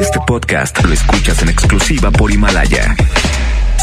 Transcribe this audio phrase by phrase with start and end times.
[0.00, 2.94] Este podcast lo escuchas en exclusiva por Himalaya.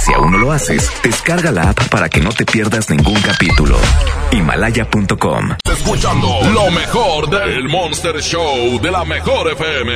[0.02, 3.78] Si aún no lo haces, descarga la app para que no te pierdas ningún capítulo.
[4.32, 5.56] Himalaya.com.
[5.70, 9.94] Escuchando lo mejor del Monster Show de la mejor FM.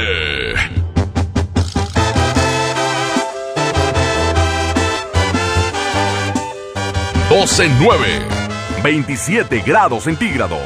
[7.29, 10.59] 12-9, 27 grados centígrados.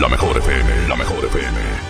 [0.00, 1.89] La mejor FM, la mejor FM.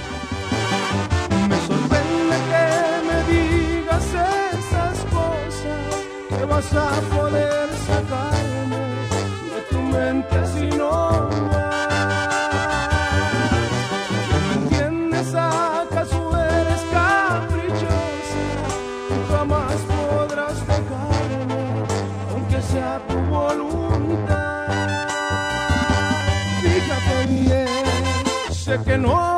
[6.61, 8.83] Vas a poder sacarme
[9.53, 11.95] de tu mente si no vas.
[14.47, 15.35] ¿Me entiendes?
[15.35, 18.45] ¿Acaso eres caprichosa?
[19.09, 21.63] Tú jamás podrás dejarme,
[22.33, 24.67] aunque sea tu voluntad.
[26.63, 29.30] Fíjate bien, sé que no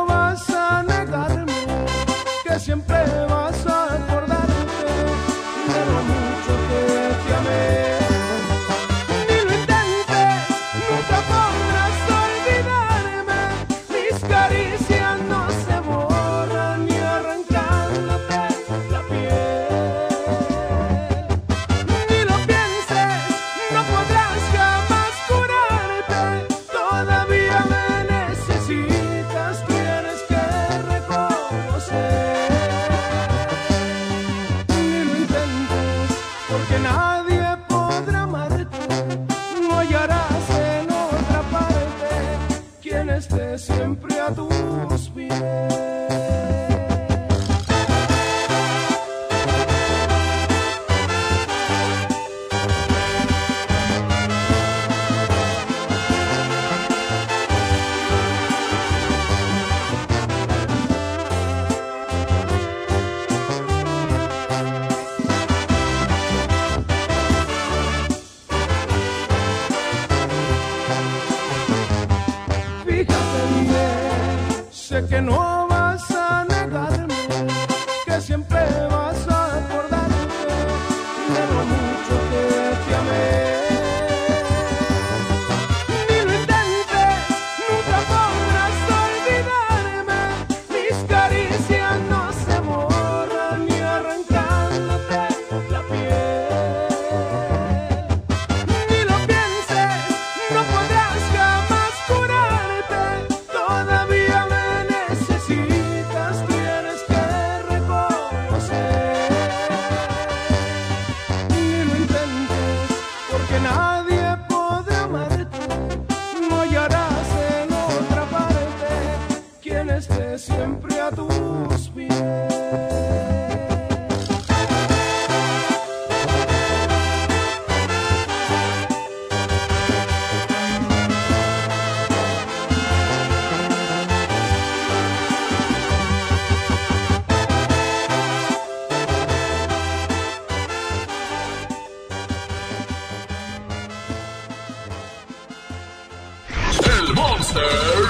[147.07, 147.63] El Monster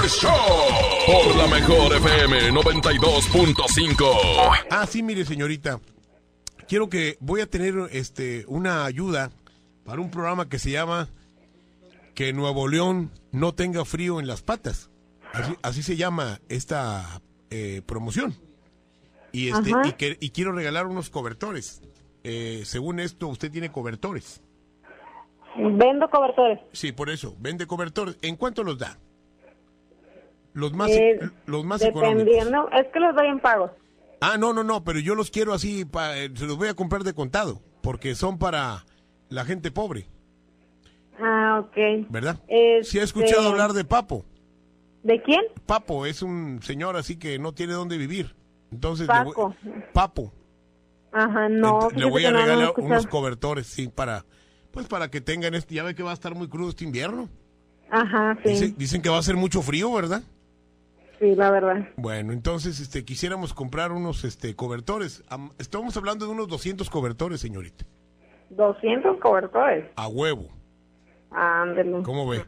[0.07, 0.29] Show
[1.07, 4.05] por la mejor FM 92.5.
[4.69, 5.79] Ah, sí, mire, señorita.
[6.67, 9.31] Quiero que voy a tener este una ayuda
[9.83, 11.09] para un programa que se llama
[12.13, 14.91] Que Nuevo León no tenga frío en las patas.
[15.33, 18.35] Así, así se llama esta eh, promoción.
[19.31, 21.81] Y este y, que- y quiero regalar unos cobertores.
[22.23, 24.42] Eh, según esto, usted tiene cobertores.
[25.55, 26.59] Vendo cobertores.
[26.71, 28.17] Sí, por eso, vende cobertores.
[28.21, 28.97] ¿En cuánto los da?
[30.53, 32.25] Los más, Eh, los más económicos.
[32.25, 33.71] dependiendo, es que los doy en pagos.
[34.21, 36.73] Ah, no, no, no, pero yo los quiero así, pa- eh, se los voy a
[36.75, 38.85] comprar de contado, porque son para
[39.29, 40.05] la gente pobre,
[41.19, 42.07] Ah, ok.
[42.09, 42.39] ¿verdad?
[42.47, 44.25] Este- Sí, he escuchado hablar de Papo.
[45.03, 45.41] ¿De quién?
[45.65, 48.35] Papo es un señor así que no tiene dónde vivir.
[48.71, 49.55] Entonces, le voy- Paco.
[49.91, 50.33] Papo.
[51.11, 51.81] Ajá, no.
[51.81, 54.25] Ent- le voy a no regalar unos cobertores, sí, para,
[54.73, 57.29] pues para que tengan este, ya ve que va a estar muy crudo este invierno.
[57.89, 58.49] Ajá, sí.
[58.49, 60.23] Dice- dicen que va a ser mucho frío, ¿verdad?
[61.19, 61.87] Sí, la verdad.
[61.95, 65.23] Bueno, entonces, este, quisiéramos comprar unos, este, cobertores.
[65.29, 67.85] Am- Estamos hablando de unos 200 cobertores, señorita.
[68.49, 69.85] 200 cobertores.
[69.95, 70.49] A huevo.
[71.31, 72.01] Ándale.
[72.03, 72.43] ¿Cómo ve?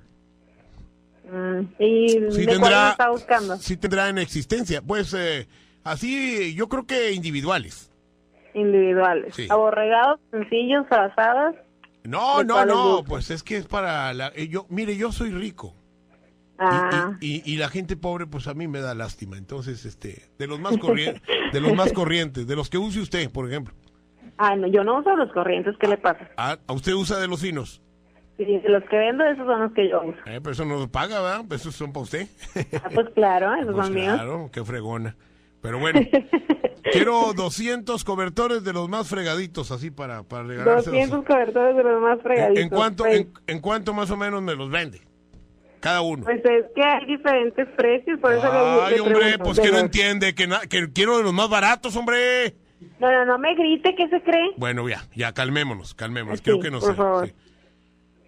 [1.31, 3.55] Mm, ¿Y Sí de tendrá, está buscando?
[3.57, 4.81] sí tendrá en existencia.
[4.81, 5.47] Pues eh,
[5.83, 7.91] así, yo creo que individuales.
[8.53, 9.33] Individuales.
[9.35, 9.47] Sí.
[9.49, 11.55] Aborregados, sencillos, frazadas.
[12.07, 14.31] No, ¿De no, no, pues es que es para la...
[14.35, 15.75] eh, yo, mire, yo soy rico.
[16.57, 19.37] Ah, Y, y- y la gente pobre, pues a mí me da lástima.
[19.37, 21.21] Entonces, este, de los más corrientes,
[21.51, 23.73] de los más corrientes, de los que use usted, por ejemplo.
[24.37, 26.29] ah, no, yo no uso los corrientes, ¿qué le pasa?
[26.37, 27.81] Ah, ¿A usted usa de los finos?
[28.37, 30.19] Sí, los que vendo, esos son los que yo uso.
[30.25, 31.45] Eh, pero eso no lo paga, ¿verdad?
[31.47, 32.27] Pues esos son para usted.
[32.83, 34.13] Ah, pues claro, esos Pues son míos.
[34.13, 35.15] claro, qué fregona.
[35.65, 35.99] Pero bueno,
[36.91, 40.85] quiero 200 cobertores de los más fregaditos, así para, para regalárselos.
[41.09, 42.63] 200 cobertores de los más fregaditos.
[42.63, 45.01] ¿En cuánto, Pues, en, en cuánto más o menos me los vende?
[45.79, 46.23] Cada uno.
[46.23, 48.43] pues es que hay diferentes precios, por eso
[48.83, 51.47] Ay, hombre, pregunto, pues que no los- entiende, que, na- que quiero de los más
[51.49, 52.55] baratos, hombre.
[52.99, 54.51] No, no, no me grite, ¿qué se cree?
[54.57, 56.39] Bueno, ya, ya, calmémonos, calmémonos.
[56.39, 56.95] Sí, Creo que no por sé.
[56.95, 57.27] favor.
[57.27, 57.33] sí.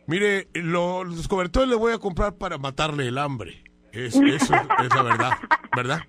[0.06, 3.64] Mire, lo- los cobertores le voy a comprar para matarle el hambre.
[4.06, 5.32] Es, eso es, la verdad,
[5.76, 6.00] ¿verdad?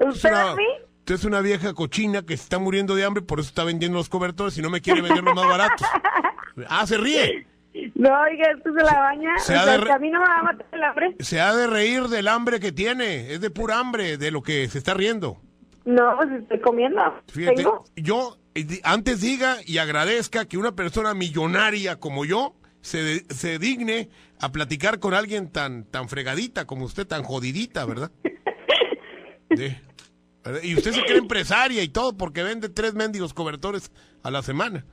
[0.00, 3.48] Es ¿Usted una, usted es una vieja cochina que está muriendo de hambre, por eso
[3.48, 5.86] está vendiendo los cobertores y no me quiere vender los más baratos.
[6.68, 7.46] Ah, se ríe.
[7.94, 9.30] No, oiga, esto se la baña.
[9.38, 11.14] Se ha de re- a mí no me va a matar el hambre.
[11.20, 13.32] Se ha de reír del hambre que tiene.
[13.32, 15.40] Es de pura hambre, de lo que se está riendo.
[15.84, 17.00] No, pues estoy comiendo.
[17.32, 17.84] Fíjate, Tengo.
[17.94, 23.58] yo eh, antes diga y agradezca que una persona millonaria como yo se, de- se
[23.58, 24.08] digne
[24.40, 28.10] a platicar con alguien tan, tan fregadita como usted, tan jodidita, ¿verdad?
[30.62, 33.92] Y usted se cree empresaria y todo porque vende tres mendigos cobertores
[34.22, 34.84] a la semana.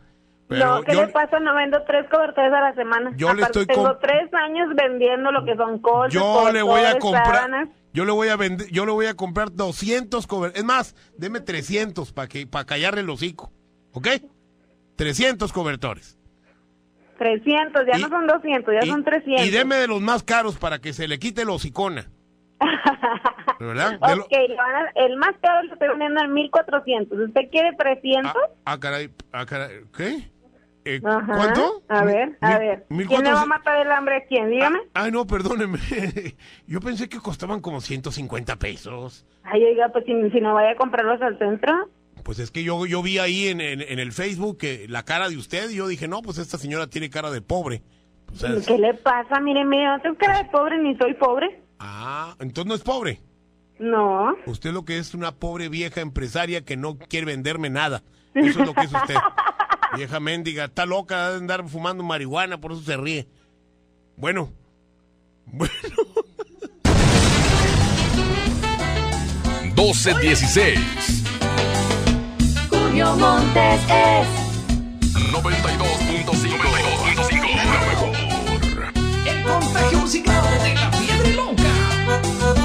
[0.48, 1.40] Pero no, ¿qué yo, le pasa?
[1.40, 3.12] No vendo tres cobertores a la semana.
[3.16, 7.00] Yo le estoy tengo tres años vendiendo lo que son colchas, yo le voy a
[7.00, 7.70] comprar, sábanas.
[7.94, 10.60] yo le voy a vender, yo le voy a comprar 200 cobertores.
[10.60, 13.52] Es más, deme 300 para que para callarle el hocico.
[13.94, 14.08] ¿Ok?
[14.98, 16.15] 300 cobertores.
[17.18, 19.46] 300, ya Y- no son 200, ya y, son 300.
[19.46, 22.06] y deme de los más caros para que se le quite el hocicona.
[23.60, 24.00] ¿Verdad?
[24.16, 27.18] Lo- ok, van a- el más caro lo estoy vendiendo en 1400.
[27.20, 28.34] ¿Usted quiere 300?
[28.36, 30.30] ah, ah, caray, ah, caray, ¿qué?
[30.88, 31.34] Eh, Ajá.
[31.36, 31.82] ¿Cuánto?
[31.90, 33.08] A ver, a Mil- ver.
[33.08, 34.52] ¿Quién le va a matar el hambre a quién?
[34.52, 34.78] Dígame.
[34.94, 35.80] Ay, no, perdóneme.
[36.68, 39.26] Yo pensé que costaban como 150 pesos.
[39.44, 41.90] Ay, oiga, pues si, si no vaya a comprarlos al centro.
[42.26, 45.30] Pues es que yo, yo vi ahí en, en- en el Facebook que la cara
[45.30, 47.84] de usted y yo dije, no, pues esta señora tiene cara de pobre.
[48.34, 49.40] O sea, es- ¿Qué le pasa?
[49.40, 51.62] Mire, mire, no tengo cara de pobre ni soy pobre.
[51.78, 53.22] ah, entonces no es pobre.
[53.78, 54.36] No.
[54.48, 58.02] Usted lo que es una pobre vieja empresaria que no quiere venderme nada.
[58.34, 59.16] Eso es lo que es usted.
[59.96, 63.28] vieja mendiga, está loca de andar fumando marihuana, por eso se ríe.
[64.18, 64.52] Bueno,
[65.46, 65.72] bueno.
[69.76, 71.15] 1216
[72.96, 74.26] Julio Montes es
[75.30, 78.16] 92.5 La mejor.
[79.28, 82.65] El contagio musical de la fiebre loca.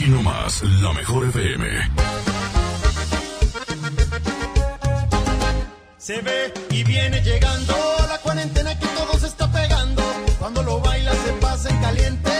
[0.00, 1.66] Aquí nomás, la mejor FM.
[5.98, 7.74] Se ve y viene llegando
[8.08, 10.02] la cuarentena que todo se está pegando.
[10.38, 12.39] Cuando lo baila se pasa en caliente,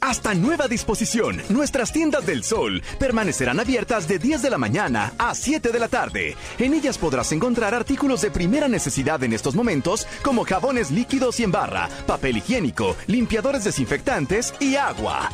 [0.00, 5.34] Hasta nueva disposición, nuestras tiendas del sol permanecerán abiertas de 10 de la mañana a
[5.34, 6.36] 7 de la tarde.
[6.58, 11.44] En ellas podrás encontrar artículos de primera necesidad en estos momentos como jabones líquidos y
[11.44, 15.30] en barra, papel higiénico, limpiadores desinfectantes y agua.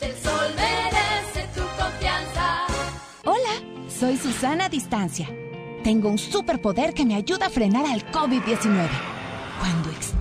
[0.00, 2.66] El sol merece tu confianza.
[3.24, 5.28] Hola, soy Susana Distancia.
[5.82, 8.88] Tengo un superpoder que me ayuda a frenar al COVID-19.
[9.58, 9.93] Cuando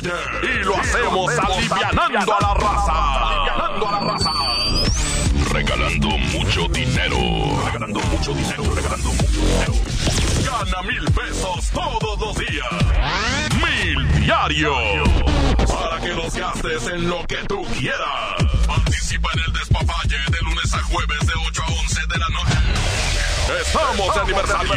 [0.00, 3.18] Y lo hacemos alivianando a la raza.
[5.52, 7.18] Regalando mucho dinero.
[7.66, 8.62] Regalando mucho dinero.
[8.74, 9.72] Regalando mucho dinero.
[10.44, 12.68] Gana mil pesos todos los días.
[13.54, 14.74] Mil diario.
[15.66, 18.36] Para que los gastes en lo que tú quieras.
[18.66, 21.17] Participa en el despapalle de lunes a jueves
[23.48, 24.74] Estamos de aniversario.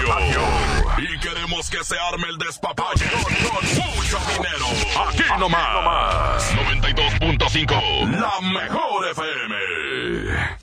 [0.97, 4.65] Y queremos que se arme el despapalle con mucho dinero.
[5.09, 6.53] Aquí nomás.
[6.55, 8.11] 92.5.
[8.11, 9.55] La mejor FM.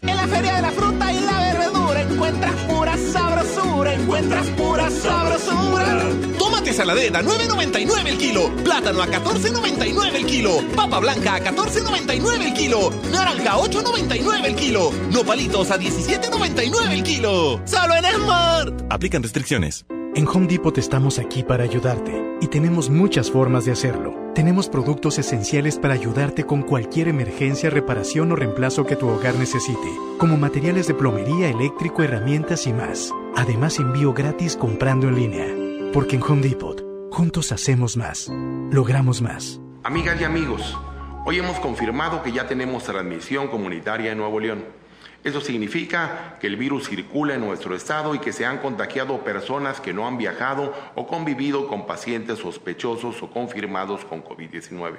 [0.02, 2.54] En la feria de la fruta y la verdura encuentras
[3.78, 6.02] sabrosura, encuentras pura sabrosura.
[6.38, 8.50] Tómate saladera, 9.99 el kilo.
[8.64, 10.60] Plátano a 14.99 el kilo.
[10.74, 12.90] Papa blanca a 14.99 el kilo.
[13.12, 14.90] Naranja a 8.99 el kilo.
[15.10, 17.60] Nopalitos a 17.99 el kilo.
[17.64, 18.82] Solo en Smart.
[18.90, 19.84] Aplican restricciones.
[20.14, 24.16] En Home Depot estamos aquí para ayudarte y tenemos muchas formas de hacerlo.
[24.34, 29.88] Tenemos productos esenciales para ayudarte con cualquier emergencia, reparación o reemplazo que tu hogar necesite,
[30.18, 33.12] como materiales de plomería, eléctrico, herramientas y más.
[33.38, 35.46] Además, envío gratis comprando en línea.
[35.92, 38.28] Porque en Home Depot, juntos hacemos más,
[38.72, 39.60] logramos más.
[39.84, 40.76] Amigas y amigos,
[41.24, 44.64] hoy hemos confirmado que ya tenemos transmisión comunitaria en Nuevo León.
[45.22, 49.80] Eso significa que el virus circula en nuestro estado y que se han contagiado personas
[49.80, 54.96] que no han viajado o convivido con pacientes sospechosos o confirmados con COVID-19.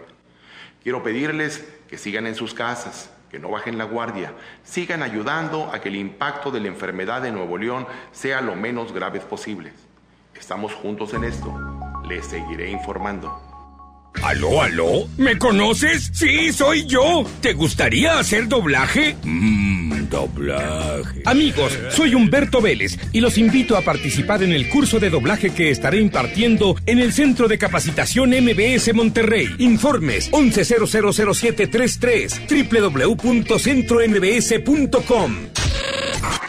[0.82, 4.34] Quiero pedirles que sigan en sus casas, que no bajen la guardia,
[4.64, 8.92] sigan ayudando a que el impacto de la enfermedad de Nuevo León sea lo menos
[8.92, 9.72] grave posible.
[10.34, 11.54] Estamos juntos en esto.
[12.08, 13.50] Les seguiré informando.
[14.24, 15.08] ¿Aló, aló?
[15.18, 16.12] ¿Me conoces?
[16.14, 17.24] Sí, soy yo.
[17.42, 19.16] ¿Te gustaría hacer doblaje?
[19.24, 19.79] Mmm,
[20.10, 21.22] doblaje.
[21.26, 25.72] Amigos, soy Humberto Vélez y los invito a participar en el curso de doblaje que
[25.72, 29.48] estaré impartiendo en el Centro de Capacitación MBS Monterrey.
[29.60, 35.36] Informes 11000733 www.centrombs.com.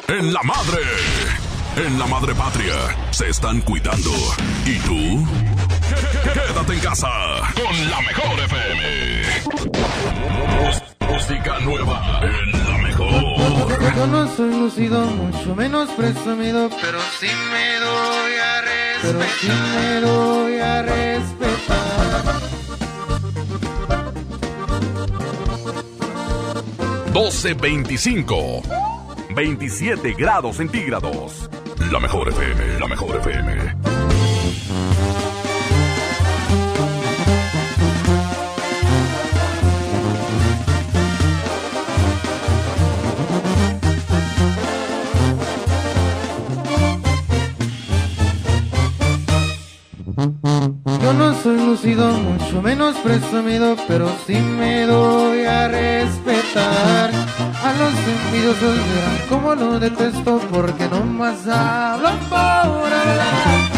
[0.08, 0.80] En la madre.
[1.76, 2.74] En la madre patria.
[3.10, 4.10] Se están cuidando.
[4.66, 5.24] ¿Y tú?
[6.34, 7.08] Quédate en casa
[7.54, 9.22] con la mejor FM.
[11.08, 12.49] Música nueva en.
[13.96, 19.02] Yo no soy lucido, mucho menos presumido, pero sí me doy a respetar.
[19.02, 22.40] Pero sí me doy a respetar.
[27.12, 28.62] 1225.
[29.34, 31.50] 27 grados centígrados.
[31.90, 33.89] La mejor FM, la mejor FM.
[51.80, 57.10] No soy lucido, mucho menos presumido, pero sí me doy a respetar.
[57.10, 63.70] A los envidiosos verán como lo detesto porque no más hablan por hablar.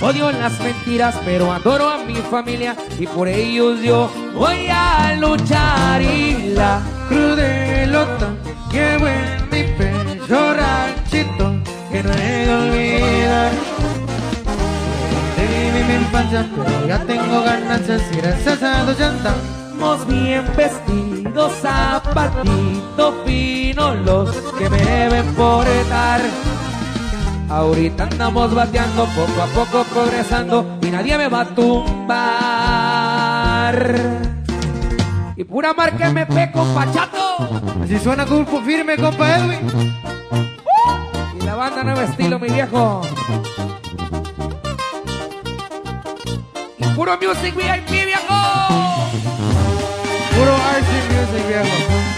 [0.00, 6.02] Odio las mentiras, pero adoro a mi familia y por ellos yo voy a luchar.
[6.02, 8.28] Y la crudelota
[8.70, 11.52] llevo en mi pecho ranchito
[11.90, 13.67] que no he de olvidar.
[15.88, 24.30] Pero ya tengo ganancias y gracias a Dios ya andamos bien vestidos, zapatito fino los
[24.58, 26.20] que me deben portar.
[27.48, 32.18] Ahorita andamos bateando, poco a poco progresando y nadie me va a tumbar.
[35.36, 37.48] Y pura marca MP, compa chato.
[37.82, 39.60] Así suena grupo firme, compa Edwin.
[41.40, 43.00] Y la banda nuevo estilo, mi viejo.
[46.98, 48.18] Puro music VIP, viejo.
[50.34, 52.17] Puro RC Music, viejo.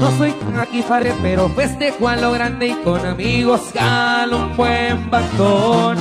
[0.00, 5.10] No soy aquí farre, pero festejo a lo grande y con amigos galo un buen
[5.10, 5.98] bastón.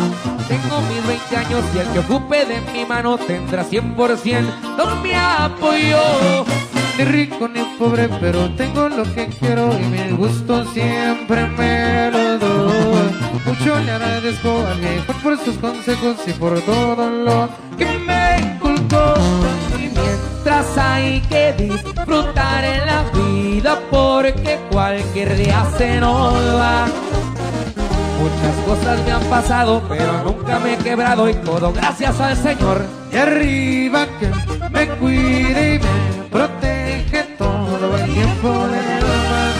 [0.47, 5.11] Tengo mis 20 años y el que ocupe de mi mano tendrá 100% todo mi
[5.13, 6.45] apoyo.
[6.97, 12.37] Ni rico ni pobre, pero tengo lo que quiero y mi gusto siempre me lo
[12.39, 13.09] doy.
[13.45, 19.48] Mucho le agradezco al viejo por sus consejos y por todo lo que me inculcó.
[20.41, 26.85] Mientras hay que disfrutar en la vida porque cualquier día se nos va.
[28.21, 32.85] Muchas cosas me han pasado, pero nunca me he quebrado y todo gracias al Señor.
[33.11, 34.31] Y arriba que
[34.69, 39.53] me cuide y me protege todo el tiempo del mar.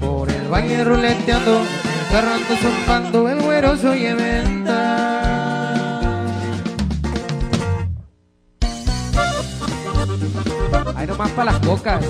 [0.00, 5.15] Por el valle ruleteando, el carro ando zumbando, el güero soy eventa.
[10.94, 12.04] Ahí nomás para las cocas.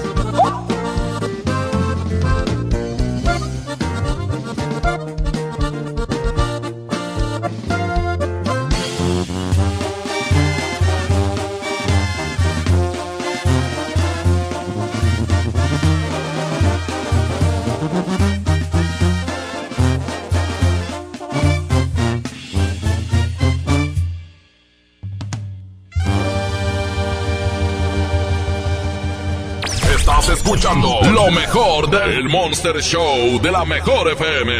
[30.46, 34.52] Escuchando lo mejor del Monster Show de la mejor FM.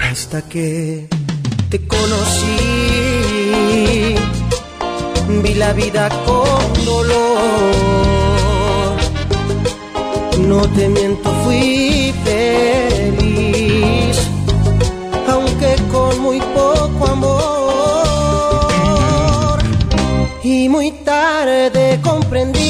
[0.00, 1.08] Hasta que
[1.68, 2.54] te conocí,
[5.42, 7.74] vi la vida con dolor.
[10.38, 14.16] No te miento, fui feliz,
[15.28, 18.44] aunque con muy poco amor.
[20.44, 22.63] Y muy tarde comprendí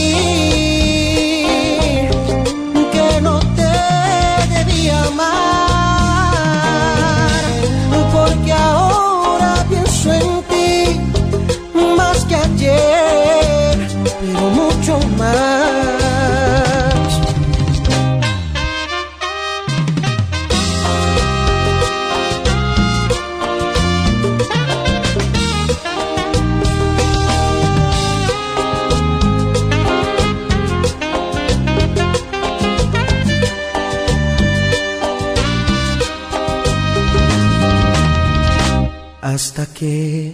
[39.56, 40.32] hasta que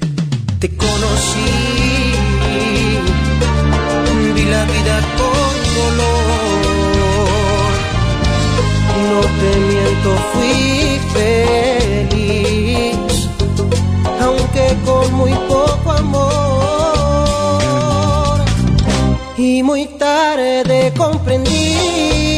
[0.59, 1.52] te conocí.
[4.35, 6.50] Vi la vida con dolor.
[9.11, 10.61] No te miento, fui
[12.06, 12.96] feliz,
[14.22, 17.20] aunque con muy poco amor.
[19.37, 22.30] Y muy tarde comprendí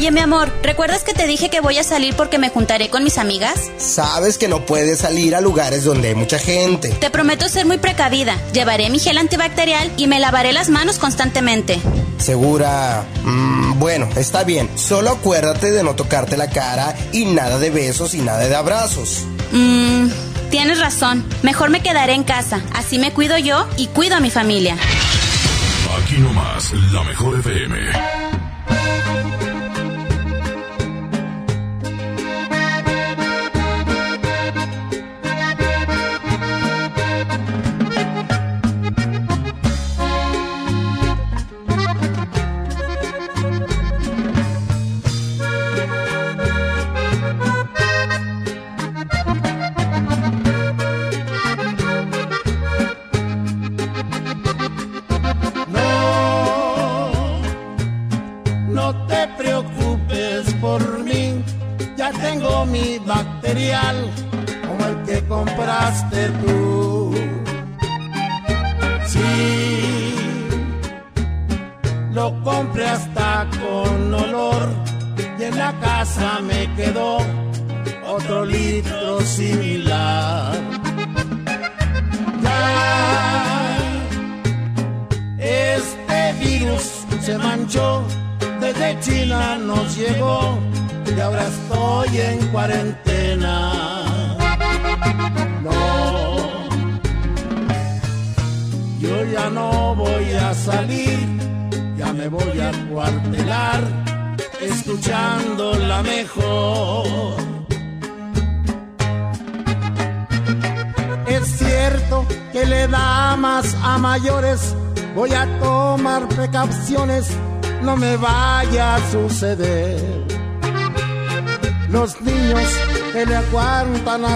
[0.00, 3.04] Oye, mi amor, ¿recuerdas que te dije que voy a salir porque me juntaré con
[3.04, 3.70] mis amigas?
[3.76, 6.88] Sabes que no puedes salir a lugares donde hay mucha gente.
[6.88, 8.34] Te prometo ser muy precavida.
[8.54, 11.78] Llevaré mi gel antibacterial y me lavaré las manos constantemente.
[12.16, 13.04] Segura.
[13.24, 14.70] Mm, bueno, está bien.
[14.74, 19.26] Solo acuérdate de no tocarte la cara y nada de besos y nada de abrazos.
[19.52, 20.06] Mmm,
[20.50, 21.26] tienes razón.
[21.42, 22.62] Mejor me quedaré en casa.
[22.72, 24.78] Así me cuido yo y cuido a mi familia.
[26.02, 27.76] Aquí nomás, la mejor FM.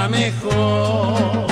[0.00, 1.46] La mejor.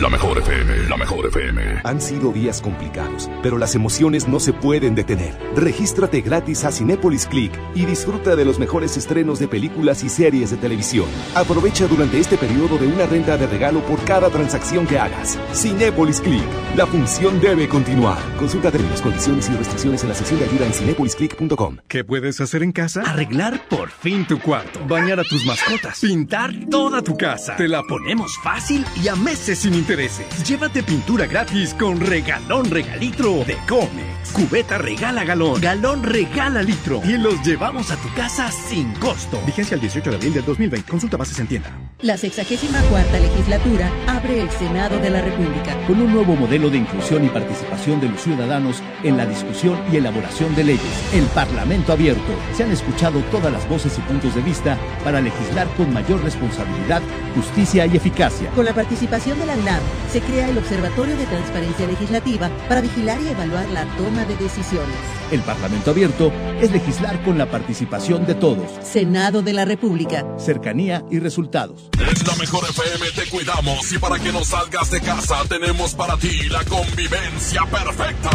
[0.00, 1.82] La mejor FM, la mejor FM.
[1.84, 5.38] Han sido días complicados, pero las emociones no se pueden detener.
[5.54, 10.50] Regístrate gratis a Cinépolis Click y disfruta de los mejores estrenos de películas y series
[10.50, 11.06] de televisión.
[11.36, 15.38] Aprovecha durante este periodo de una renta de regalo por cada transacción que hagas.
[15.54, 16.42] Cinépolis Click.
[16.76, 18.18] La función debe continuar.
[18.36, 21.76] Consulta términos, condiciones y restricciones en la sección de ayuda en cinépolisclick.com.
[21.86, 23.02] ¿Qué puedes hacer en casa?
[23.02, 27.54] Arreglar por fin tu cuarto, bañar a tus mascotas, pintar toda tu casa.
[27.54, 30.26] Te la ponemos fácil y a meses sin intereses.
[30.44, 34.32] Llévate pintura gratis con regalón regalitro de Comex.
[34.32, 39.40] Cubeta regala galón, galón regala litro y los llevamos a tu casa sin costo.
[39.44, 40.90] Vigencia el 18 de abril del 2020.
[40.90, 41.70] Consulta bases en tienda.
[42.00, 45.76] La 64 legislatura abre el Senado de la República.
[45.86, 49.96] Con un nuevo modelo de inclusión y participación de los ciudadanos en la discusión y
[49.96, 51.12] elaboración de leyes.
[51.12, 52.32] El Parlamento abierto.
[52.54, 57.02] Se han escuchado todas las voces y puntos de vista para legislar con mayor responsabilidad,
[57.34, 58.50] justicia y eficacia.
[58.50, 63.20] Con la participación de la UNAM, se crea el Observatorio de Transparencia Legislativa para vigilar
[63.20, 64.94] y evaluar la toma de decisiones.
[65.32, 68.70] El Parlamento abierto es legislar con la participación de todos.
[68.80, 70.24] Senado de la República.
[70.38, 71.90] Cercanía y resultados.
[71.98, 76.16] En la mejor FM te cuidamos y para que no salgas de casa tenemos para
[76.16, 78.30] ti la convivencia perfecta.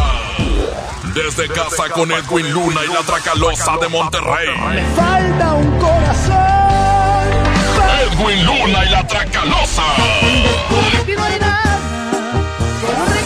[1.13, 4.47] Desde casa con Edwin Luna y la Tracalosa de Monterrey.
[4.73, 6.35] Me falta un corazón.
[8.11, 9.83] Edwin Luna y la Tracalosa.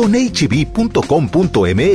[0.00, 1.90] Con hb.com.mx,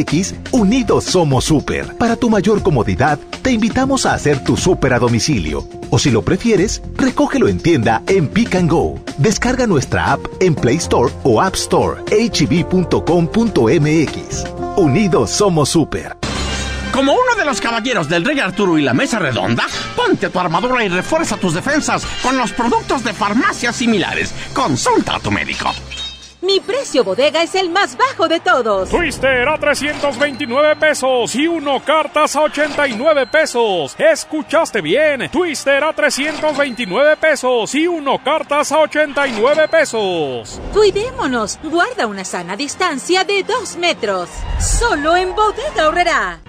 [0.51, 1.97] unidos somos super.
[1.97, 5.67] Para tu mayor comodidad, te invitamos a hacer tu super a domicilio.
[5.89, 8.99] O si lo prefieres, recógelo en tienda en Pick and Go.
[9.17, 12.03] Descarga nuestra app en Play Store o App Store.
[12.03, 12.93] hb.com.mx.
[14.77, 16.15] Unidos somos super.
[16.93, 19.65] Como uno de los caballeros del Rey Arturo y la Mesa Redonda,
[19.95, 24.31] ponte tu armadura y refuerza tus defensas con los productos de farmacias similares.
[24.53, 25.71] Consulta a tu médico.
[26.45, 28.89] Mi precio bodega es el más bajo de todos.
[28.89, 33.95] Twister a 329 pesos y uno cartas a 89 pesos.
[33.97, 35.29] Escuchaste bien.
[35.31, 40.61] Twister a 329 pesos y uno cartas a 89 pesos.
[40.71, 41.57] Cuidémonos.
[41.63, 44.29] Guarda una sana distancia de dos metros.
[44.59, 46.39] Solo en bodega horrera.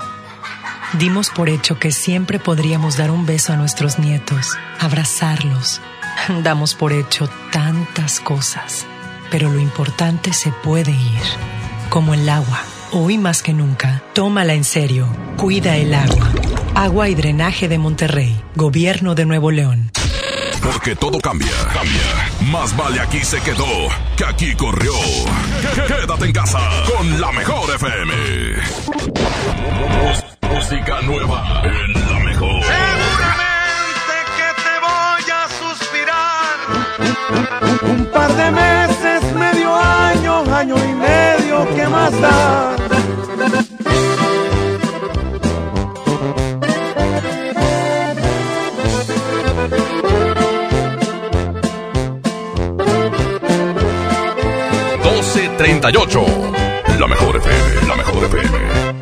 [0.98, 5.80] Dimos por hecho que siempre podríamos dar un beso a nuestros nietos, abrazarlos.
[6.42, 8.86] Damos por hecho tantas cosas,
[9.30, 11.22] pero lo importante se puede ir,
[11.90, 12.62] como el agua.
[12.92, 15.08] Hoy más que nunca, tómala en serio.
[15.36, 16.30] Cuida el agua.
[16.74, 19.90] Agua y drenaje de Monterrey, Gobierno de Nuevo León.
[20.62, 22.50] Porque todo cambia, cambia.
[22.50, 23.66] Más vale aquí se quedó
[24.16, 24.92] que aquí corrió.
[25.86, 26.60] Quédate en casa
[26.96, 28.12] con la mejor FM.
[42.06, 42.76] ¿Qué más da?
[55.58, 58.95] .38 La mejor FM, la mejor FM.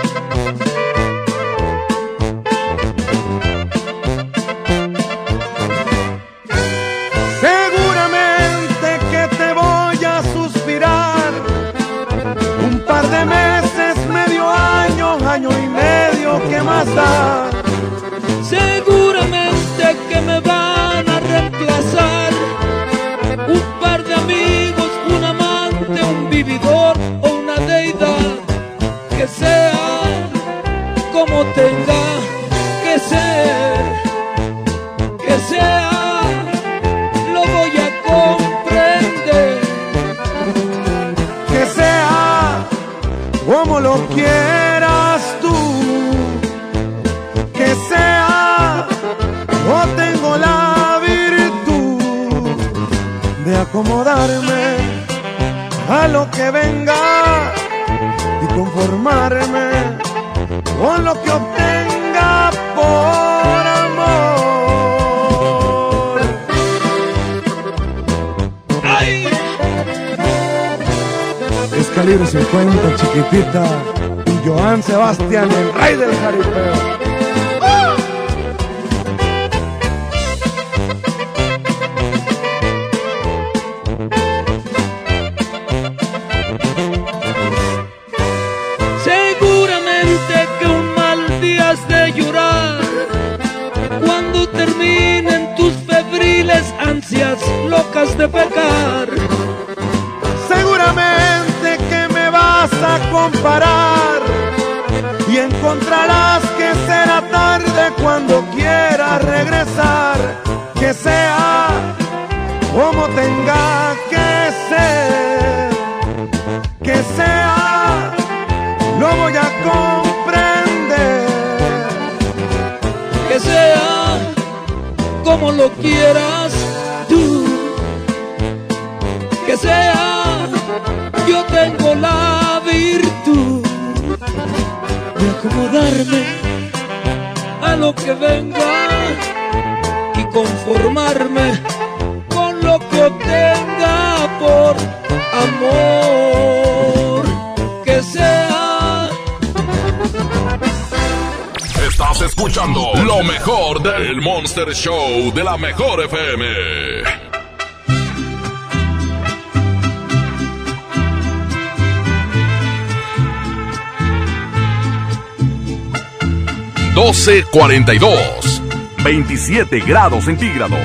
[167.35, 168.63] ...1242...
[169.03, 170.79] ...27 grados centígrados...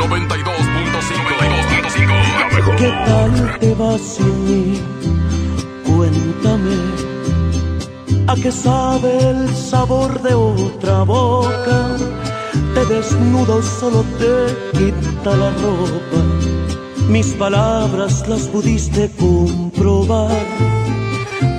[0.00, 2.40] ...92.5...
[2.40, 2.76] ...la mejor...
[2.76, 4.80] ¿Qué tal te vas sin mí?
[5.86, 6.74] Cuéntame.
[8.26, 11.96] ¿A qué sabe el sabor de otra boca?
[12.74, 16.24] Te desnudo, solo te quita la ropa.
[17.08, 20.36] Mis palabras las pudiste comprobar.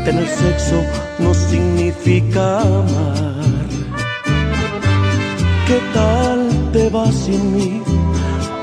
[0.04, 0.84] Tener sexo
[1.20, 3.27] no significa amar.
[5.67, 7.82] ¿Qué tal te vas sin mí?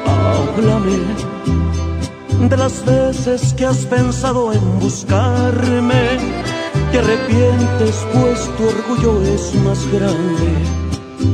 [0.06, 0.96] Háblame
[2.48, 6.18] de las veces que has pensado en buscarme.
[6.90, 10.48] Te arrepientes pues tu orgullo es más grande.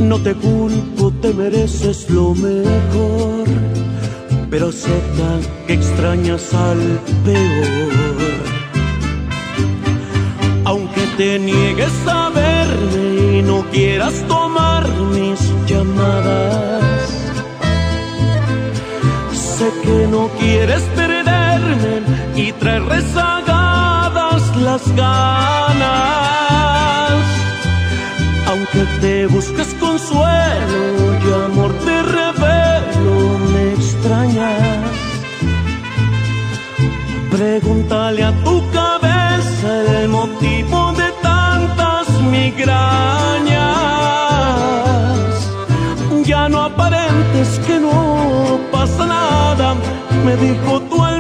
[0.00, 3.44] No te culpo, te mereces lo mejor.
[4.50, 7.92] Pero acepta que extrañas al peor.
[10.64, 13.09] Aunque te niegues a verme
[13.72, 17.10] quieras tomar mis llamadas.
[19.32, 22.02] Sé que no quieres perderme
[22.36, 25.90] y traer rezagadas las ganas.
[28.48, 30.80] Aunque te busques consuelo
[31.24, 34.90] y amor te revelo, me extrañas.
[37.30, 40.79] Pregúntale a tu cabeza el motivo
[42.40, 43.60] migrañas.
[46.24, 49.74] Ya no aparentes que no pasa nada,
[50.24, 51.19] me dijo tu almohada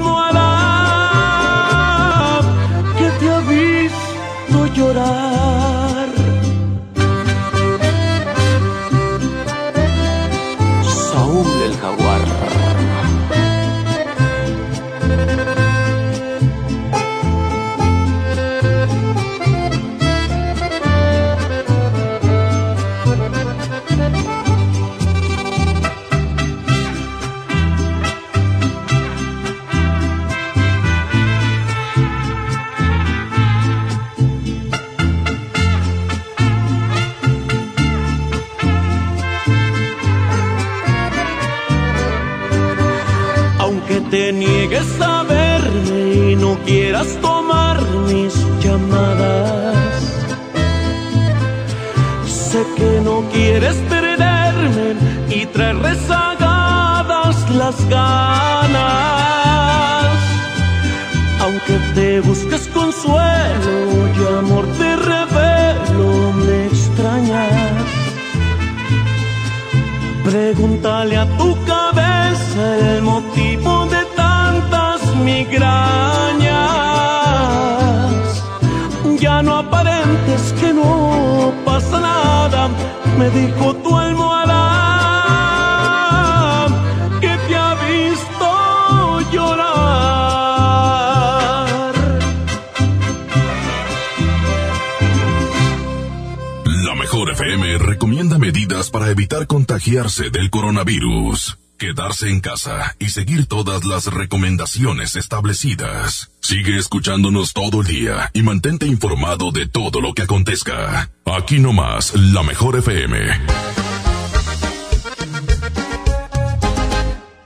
[100.10, 101.58] contagiarse del coronavirus.
[101.78, 106.30] Quedarse en casa y seguir todas las recomendaciones establecidas.
[106.40, 111.10] Sigue escuchándonos todo el día y mantente informado de todo lo que acontezca.
[111.24, 113.16] Aquí nomás, la mejor FM.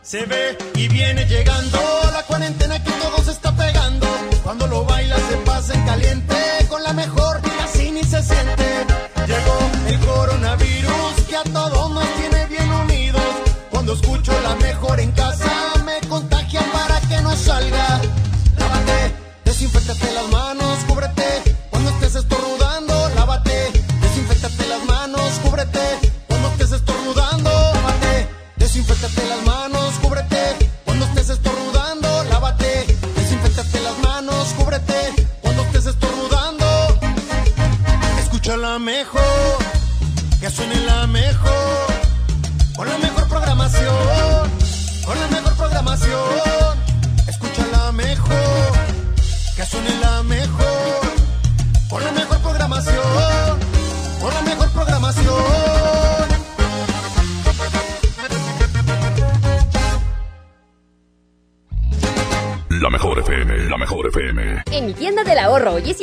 [0.02, 1.78] Se ve y viene llegando
[2.12, 4.06] la cuarentena que todo se está pegando.
[4.42, 6.36] Cuando lo baila se pasa en caliente
[6.68, 8.63] con la mejor y así ni se siente.
[14.24, 15.13] Escucho la mejor en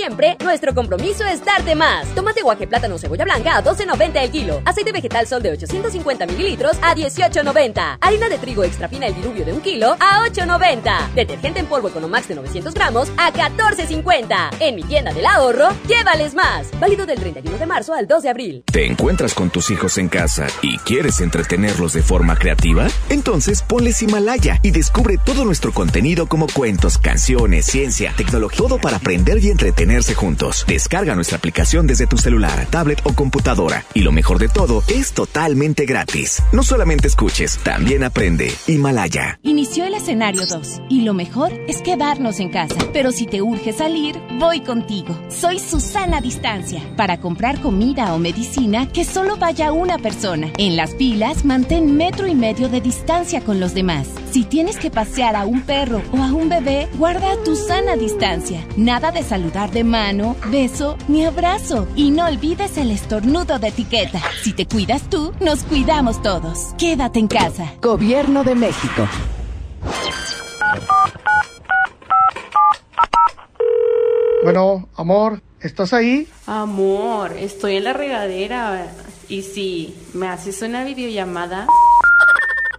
[0.01, 2.13] siempre, nuestro compromiso es darte más.
[2.13, 4.61] Tomate guaje plátano cebolla blanca a 12.90 el kilo.
[4.65, 7.99] Aceite vegetal sol de 850 mililitros a 18.90.
[8.01, 11.13] Harina de trigo extra fina el diluvio de un kilo a 8.90.
[11.13, 14.49] Detergente en polvo Economax de 900 gramos a 14.50.
[14.59, 16.67] En mi tienda del ahorro, llévales más.
[16.81, 18.63] Válido del 31 de marzo al 2 de abril.
[18.69, 22.87] ¿Te encuentras con tus hijos en casa y quieres entretenerlos de forma creativa?
[23.07, 28.97] Entonces ponles Himalaya y descubre todo nuestro contenido como cuentos, canciones, ciencia, tecnología, todo para
[28.97, 30.40] aprender y entretenerse juntos.
[30.67, 33.85] Descarga nuestra aplicación desde tu celular, tablet o computadora.
[33.93, 36.41] Y lo mejor de todo, es totalmente gratis.
[36.51, 38.51] No solamente escuches, también aprende.
[38.65, 39.39] Himalaya.
[39.43, 42.75] Inició el escenario 2 y lo mejor es quedarnos en casa.
[42.91, 45.15] Pero si te urge salir, voy contigo.
[45.29, 46.81] Soy Susana Distancia.
[46.97, 50.51] Para comprar comida o medicina, que solo vaya una persona.
[50.57, 54.07] En las filas, mantén metro y medio de distancia con los demás.
[54.31, 58.65] Si tienes que pasear a un perro o a un bebé, guarda tu sana distancia.
[58.75, 61.87] Nada de saludar de mano, beso ni abrazo.
[61.95, 64.21] Y no olvides el estornudo de etiqueta.
[64.43, 66.73] Si te cuidas tú, nos cuidamos todos.
[66.77, 67.73] Quédate en casa.
[67.81, 69.07] Gobierno de México.
[74.43, 76.27] Bueno, amor, ¿estás ahí?
[76.47, 78.87] Amor, estoy en la regadera.
[79.29, 81.67] Y si me haces una videollamada.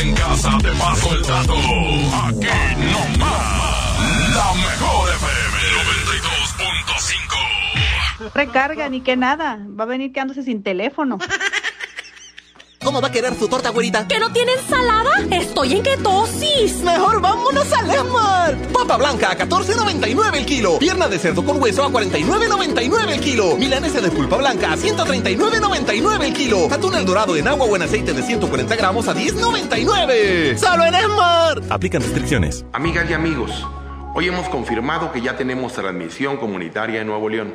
[0.00, 1.54] En casa, te paso el dato.
[1.54, 2.46] Aquí
[2.92, 3.98] no más.
[4.32, 5.58] La mejor FM
[8.22, 8.32] 92.5.
[8.32, 9.58] Recarga, ni que nada.
[9.78, 11.18] Va a venir quedándose sin teléfono.
[12.88, 14.08] ¿Cómo va a querer su torta, güerita?
[14.08, 15.10] ¿Que no tiene ensalada?
[15.30, 16.80] Estoy en ketosis.
[16.82, 18.56] Mejor vámonos a Lemar.
[18.72, 20.78] Papa blanca a 14.99 el kilo.
[20.78, 23.56] Pierna de cerdo con hueso a 49.99 el kilo.
[23.58, 26.72] Milanesa de pulpa blanca a 139.99 el kilo.
[26.72, 30.56] Atún el dorado en agua o en aceite de 140 gramos a 10.99.
[30.56, 31.60] ¡Solo en Esmar!
[31.68, 32.64] Aplican restricciones.
[32.72, 33.66] Amigas y amigos,
[34.14, 37.54] hoy hemos confirmado que ya tenemos transmisión comunitaria en Nuevo León.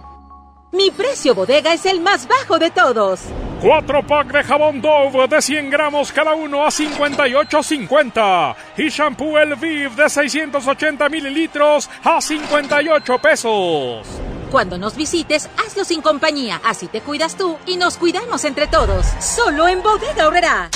[0.71, 3.19] Mi precio bodega es el más bajo de todos.
[3.61, 8.55] 4 pack de jabón Dove de 100 gramos cada uno a 58.50.
[8.77, 14.07] Y shampoo El Viv de 680 mililitros a 58 pesos.
[14.49, 16.61] Cuando nos visites, hazlo sin compañía.
[16.65, 19.05] Así te cuidas tú y nos cuidamos entre todos.
[19.19, 20.69] Solo en Bodega Horrera.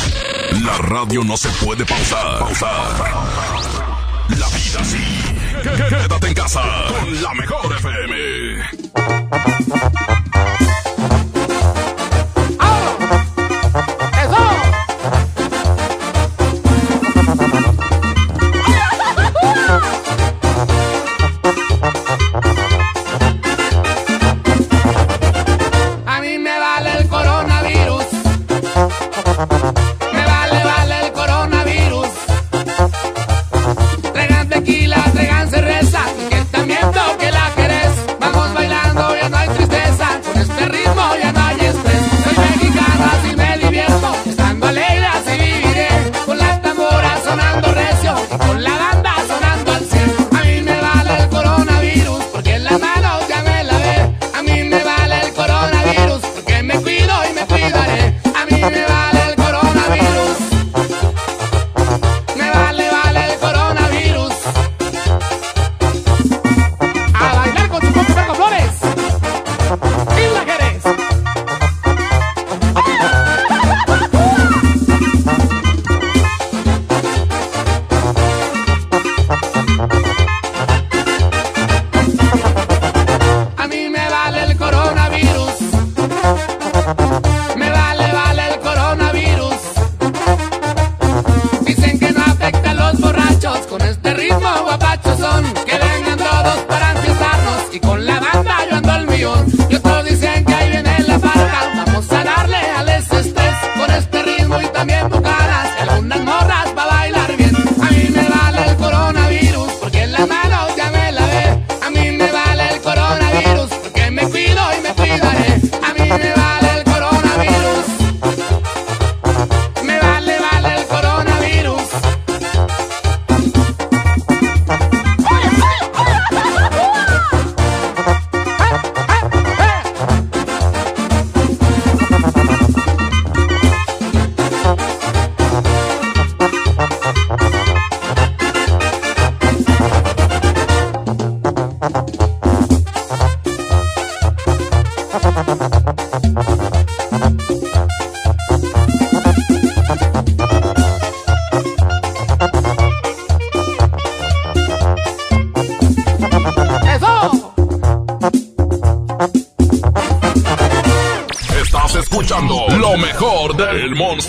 [0.63, 2.39] La radio no se puede pausar.
[2.39, 3.15] Pausar.
[4.29, 5.24] La vida sí
[5.63, 8.85] Quédate en casa con la mejor FM.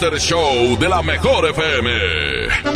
[0.09, 2.76] Monster Show de la mejor FM.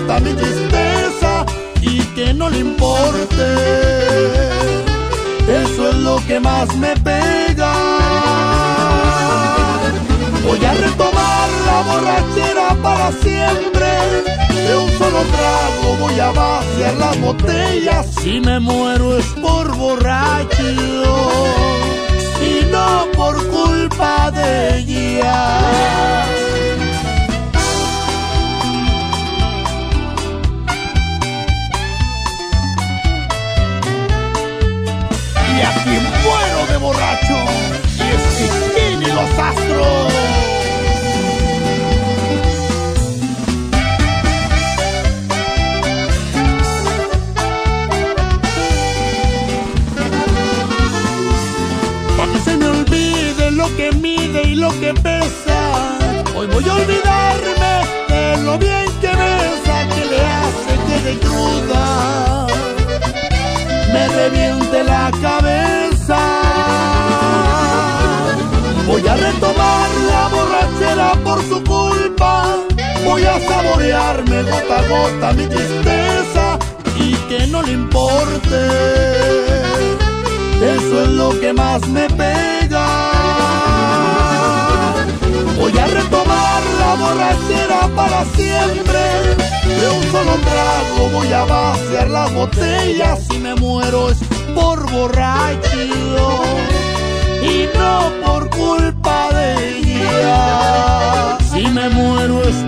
[0.00, 1.44] Tristeza
[1.80, 3.44] y que no le importe.
[5.46, 7.72] Eso es lo que más me pega.
[10.46, 13.86] Voy a retomar la borrachera para siempre.
[14.48, 18.06] De un solo trago voy a vaciar las botellas.
[18.22, 20.62] Si me muero es por borracho
[22.40, 26.22] y no por culpa de ella.
[36.72, 37.36] De borracho
[37.98, 38.24] y es
[39.00, 40.12] y los astros.
[52.16, 55.58] Pa' que se me olvide lo que mide y lo que pesa.
[56.34, 57.74] Hoy voy a olvidarme
[58.08, 62.46] de lo bien que besa, que le hace que de cruda
[63.92, 65.91] me reviente la cabeza.
[68.86, 72.56] Voy a retomar la borrachera por su culpa.
[73.04, 76.58] Voy a saborearme gota a gota mi tristeza
[76.96, 78.60] y que no le importe.
[80.60, 82.86] Eso es lo que más me pega.
[85.58, 89.00] Voy a retomar la borrachera para siempre.
[89.80, 94.10] De un solo trago voy a vaciar las botellas y me muero
[94.62, 95.82] por borracho
[97.42, 101.38] y no por culpa de ella.
[101.50, 102.61] Si me muero es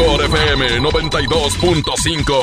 [0.00, 2.34] mejor FM 92.5.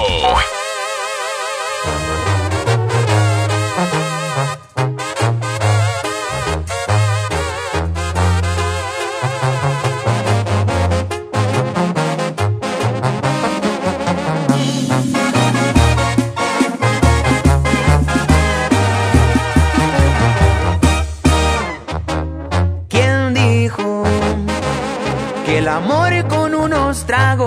[22.89, 24.03] ¿Quién dijo
[25.45, 27.46] que el amor con unos tragos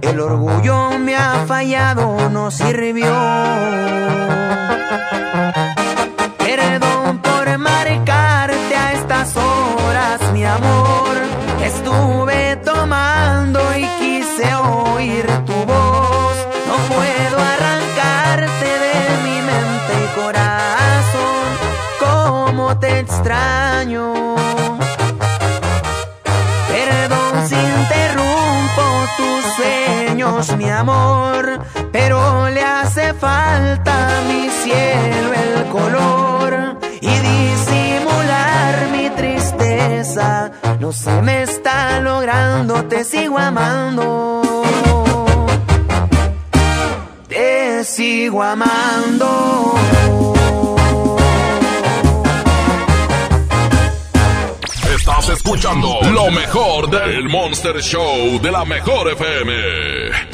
[0.00, 3.06] El orgullo me ha fallado, no sirvió.
[31.92, 40.50] Pero le hace falta a mi cielo el color y disimular mi tristeza.
[40.80, 44.42] No se me está logrando, te sigo amando.
[47.28, 49.74] Te sigo amando.
[55.12, 59.52] Estás escuchando lo mejor del Monster Show de la mejor FM.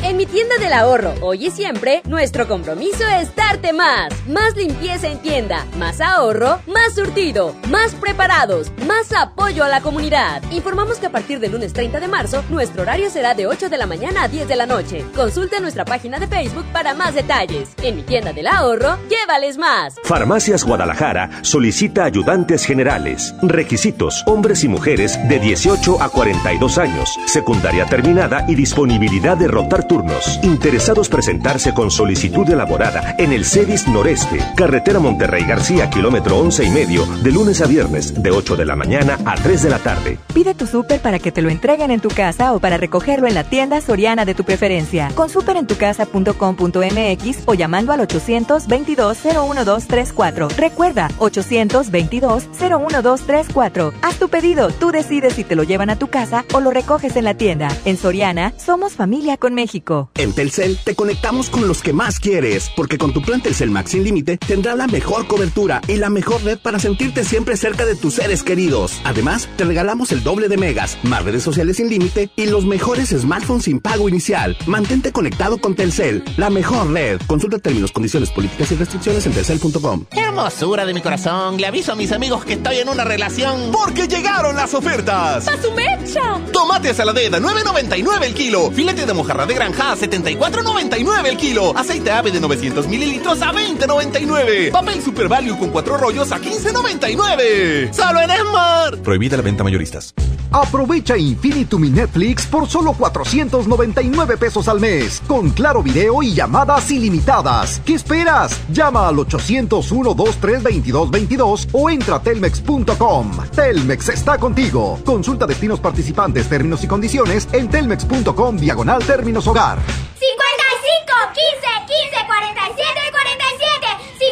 [0.04, 4.08] En mi tienda del ahorro, hoy y siempre, nuestro compromiso es darte más.
[4.28, 10.42] Más limpieza en tienda, más ahorro, más surtido, más preparados, más apoyo a la comunidad.
[10.52, 13.78] Informamos que a partir del lunes 30 de marzo, nuestro horario será de 8 de
[13.78, 15.04] la mañana a 10 de la noche.
[15.16, 17.70] Consulta nuestra página de Facebook para más detalles.
[17.82, 19.96] En mi tienda del ahorro, llévales más.
[20.04, 23.34] Farmacias Guadalajara solicita ayudantes generales.
[23.42, 29.88] Requisitos: hombres y mujeres de 18 a 42 años, secundaria terminada y disponibilidad de rotar
[29.88, 30.38] turnos.
[30.42, 36.70] Interesados presentarse con solicitud elaborada en el CEDIS Noreste, carretera Monterrey García, kilómetro 11 y
[36.70, 40.18] medio, de lunes a viernes, de 8 de la mañana a 3 de la tarde.
[40.32, 43.34] Pide tu súper para que te lo entreguen en tu casa o para recogerlo en
[43.34, 45.10] la tienda soriana de tu preferencia.
[45.14, 50.48] Con superentucasa.com.mx o llamando al 822-01234.
[50.56, 53.92] Recuerda, 822-01234.
[54.02, 57.16] Haz tu pedido, tú decides si te lo llevan a tu casa o lo recoges
[57.16, 57.68] en la tienda.
[57.84, 60.10] En Soriana, somos familia con México.
[60.14, 63.90] En Telcel te conectamos con los que más quieres, porque con tu plan Telcel Max
[63.90, 67.94] sin límite tendrás la mejor cobertura y la mejor red para sentirte siempre cerca de
[67.94, 69.00] tus seres queridos.
[69.04, 73.10] Además, te regalamos el doble de megas, más redes sociales sin límite y los mejores
[73.10, 74.56] smartphones sin pago inicial.
[74.66, 77.20] Mantente conectado con Telcel, la mejor red.
[77.26, 80.06] Consulta términos, condiciones, políticas y restricciones en telcel.com.
[80.12, 83.70] Hermosura de mi corazón, le aviso a mis amigos que estoy en una relación.
[83.72, 84.08] Porque
[84.38, 85.48] llegaron las ofertas.
[85.48, 86.40] ¡A su mecha!
[86.52, 88.70] Tomate a saladera 9.99 el kilo.
[88.70, 91.76] Filete de mojarra de granja a 74.99 el kilo.
[91.76, 94.70] Aceite ave de 900 mililitros a 20.99.
[94.70, 97.92] Papel Super Value con cuatro rollos a 15.99.
[97.92, 99.00] Solo en Smart.
[99.02, 100.14] Prohibida la venta mayoristas.
[100.52, 106.90] Aprovecha Infinitum mi Netflix por solo 499 pesos al mes, con claro video y llamadas
[106.90, 107.82] ilimitadas.
[107.84, 108.58] ¿Qué esperas?
[108.72, 113.30] Llama al 801 23 2222 o entra a telmex.com.
[113.54, 114.98] Telmex está contigo.
[115.04, 119.78] Consulta destinos participantes, términos y condiciones en telmex.com diagonal términos hogar.
[119.78, 123.88] 55 15 15 47 47
[124.18, 124.27] 55 15 15 47 47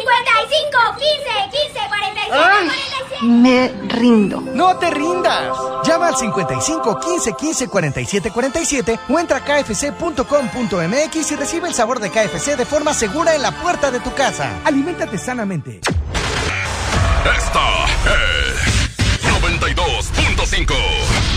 [3.21, 4.41] Me rindo.
[4.41, 5.57] No te rindas.
[5.83, 11.99] Llama al 55 15 15 47 47 o entra a kfc.com.mx y recibe el sabor
[11.99, 14.61] de KFC de forma segura en la puerta de tu casa.
[14.65, 15.81] Aliméntate sanamente.
[17.37, 21.36] Esta es 92.5.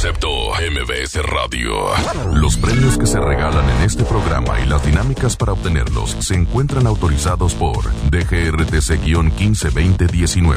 [0.00, 1.88] Concepto MBS Radio.
[2.32, 6.86] Los premios que se regalan en este programa y las dinámicas para obtenerlos se encuentran
[6.86, 10.56] autorizados por DGRTC-152019.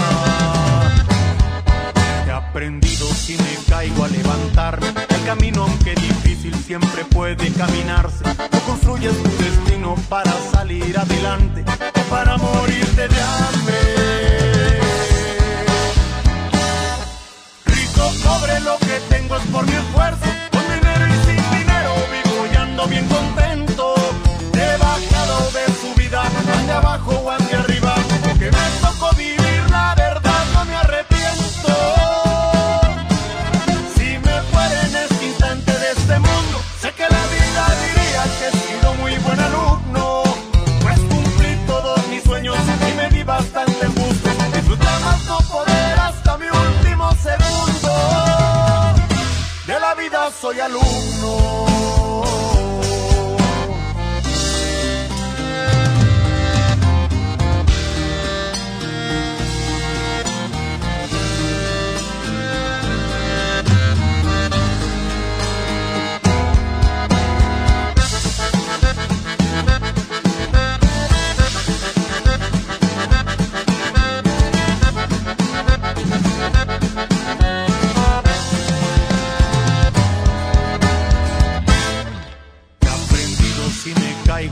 [2.26, 4.88] He aprendido si me caigo a levantarme.
[5.08, 8.24] El camino, aunque difícil, siempre puede caminarse.
[8.24, 11.64] Tú construyes tu destino para salir adelante
[11.96, 13.97] o para morirte de hambre.
[17.98, 20.26] Rico, pobre, lo que tengo es por mi esfuerzo.
[20.52, 23.96] Con dinero y sin dinero vivo y ando bien contento.
[24.54, 27.32] He bajado de su vida, ande abajo o
[50.48, 51.17] soy alumno.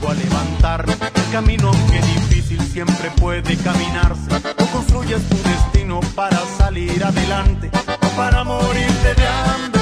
[0.04, 0.92] A levantarme.
[0.92, 4.28] El camino, aunque difícil, siempre puede caminarse.
[4.56, 7.70] Tú construyes tu destino para salir adelante
[8.02, 9.80] o para morirte de hambre.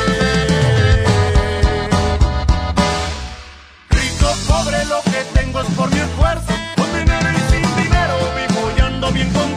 [3.91, 6.53] Rico, pobre, lo que tengo es por mi esfuerzo.
[6.77, 9.54] Con dinero y sin dinero vivo y bien contento.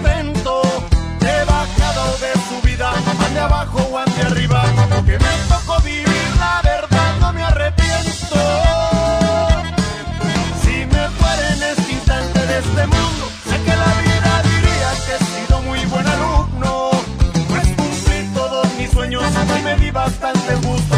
[19.97, 20.96] Bastante gusto.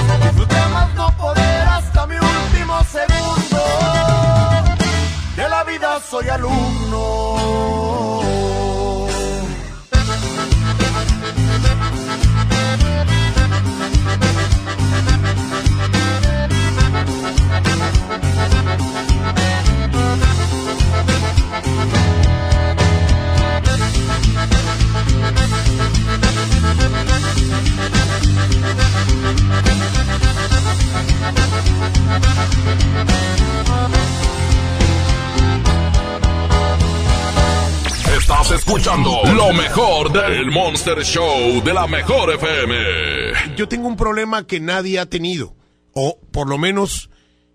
[38.49, 43.55] Estás escuchando lo mejor del Monster Show de la mejor FM.
[43.55, 45.53] Yo tengo un problema que nadie ha tenido,
[45.93, 47.11] o por lo menos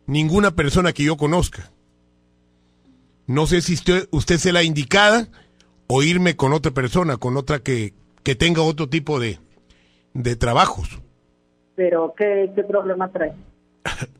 [0.06, 1.72] ninguna persona que yo conozca.
[3.26, 5.26] No sé si usted, usted sea la indicada
[5.88, 7.92] o irme con otra persona, con otra que,
[8.22, 9.40] que tenga otro tipo de,
[10.12, 11.00] de trabajos.
[11.74, 13.32] Pero, ¿qué, qué problema trae?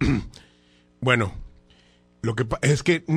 [1.00, 1.34] Bueno,
[2.22, 3.04] lo que es que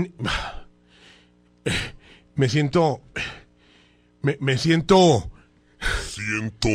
[2.35, 3.01] me siento,
[4.27, 5.31] me, me siento,
[6.09, 6.67] Siento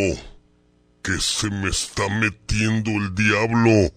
[1.03, 3.93] que se me está metiendo el diablo.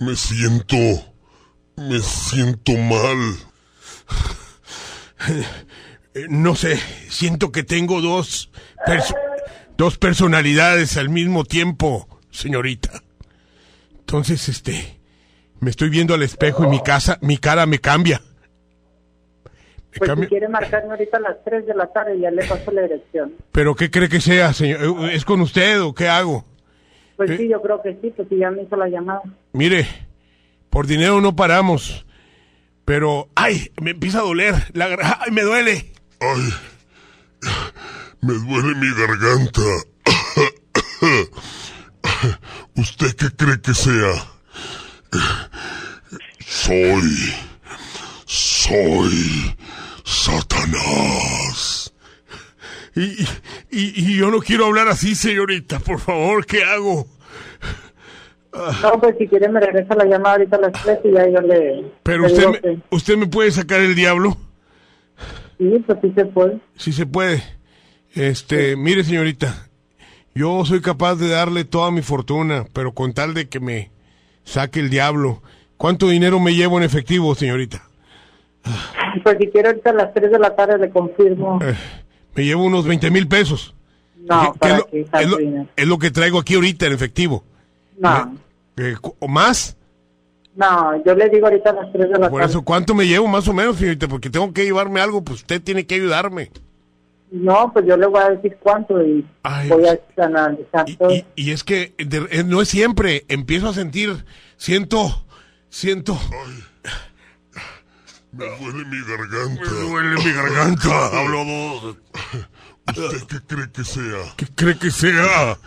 [0.00, 0.76] Me siento...
[1.76, 3.36] Me siento mal.
[6.14, 6.80] eh, no sé,
[7.10, 8.50] siento que tengo dos,
[8.86, 9.14] perso-
[9.76, 13.02] dos personalidades al mismo tiempo, señorita.
[13.98, 15.00] Entonces, este,
[15.60, 18.22] me estoy viendo al espejo y mi casa, mi cara me cambia.
[19.98, 22.82] Pues si quiere marcarme ahorita a las 3 de la tarde, ya le paso la
[22.82, 23.32] dirección.
[23.52, 25.10] ¿Pero qué cree que sea, señor?
[25.10, 26.44] ¿Es con usted o qué hago?
[27.16, 27.36] Pues ¿Eh?
[27.38, 29.22] sí, yo creo que sí, pues si ya me hizo la llamada.
[29.52, 29.86] Mire,
[30.70, 32.06] por dinero no paramos.
[32.84, 34.54] Pero, ay, me empieza a doler.
[34.72, 35.92] La, ay, me duele.
[36.20, 36.52] Ay,
[38.20, 39.62] me duele mi garganta.
[42.76, 44.12] ¿Usted qué cree que sea?
[46.46, 47.34] Soy...
[48.26, 49.56] Soy...
[50.06, 51.92] Satanás.
[52.94, 53.00] Y,
[53.70, 55.80] y, y yo no quiero hablar así, señorita.
[55.80, 57.06] Por favor, ¿qué hago?
[58.82, 61.40] No, pues si quiere me regresa la llamada ahorita a las 3 y ya yo
[61.42, 61.92] le...
[62.02, 64.38] Pero le usted me, que- usted me puede sacar el diablo.
[65.58, 66.58] Sí, pues sí se puede.
[66.76, 67.42] Sí se puede.
[68.14, 69.68] Este, mire, señorita,
[70.34, 73.90] yo soy capaz de darle toda mi fortuna, pero con tal de que me
[74.44, 75.42] saque el diablo.
[75.76, 77.82] ¿Cuánto dinero me llevo en efectivo, señorita?
[79.24, 81.58] Pues si quiere ahorita a las 3 de la tarde le confirmo.
[81.62, 81.74] Eh,
[82.34, 83.74] me llevo unos 20 mil pesos.
[84.18, 86.86] No, ¿Qué- qué para es, lo, que es lo- es lo que traigo aquí ahorita
[86.86, 87.44] en efectivo.
[87.98, 88.34] No,
[88.76, 89.76] Eh, cu- ¿O más?
[90.54, 92.50] no, yo le digo ahorita a las 3 de la Por tarde.
[92.52, 94.08] eso, ¿cuánto me llevo más o menos, señorita?
[94.08, 96.50] Porque tengo que llevarme algo, pues usted tiene que ayudarme.
[97.30, 99.24] No, pues yo le voy a decir cuánto y
[99.68, 101.10] voy a analizar todo.
[101.12, 103.24] Y, y es que de- eh, no es siempre.
[103.28, 104.24] Empiezo a sentir,
[104.56, 105.24] siento,
[105.68, 106.16] siento.
[108.36, 109.62] Me duele mi garganta.
[109.62, 111.06] Me duele mi garganta.
[111.18, 111.96] Hablo dos.
[112.88, 114.34] ¿Usted qué cree que sea?
[114.36, 115.58] ¿Qué cree que sea?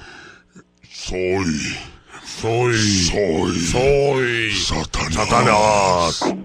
[0.84, 1.46] Soy...
[2.24, 2.74] Soy...
[2.76, 3.60] Soy...
[3.60, 4.52] Soy...
[4.52, 5.14] Satanás.
[5.14, 6.36] Satanás.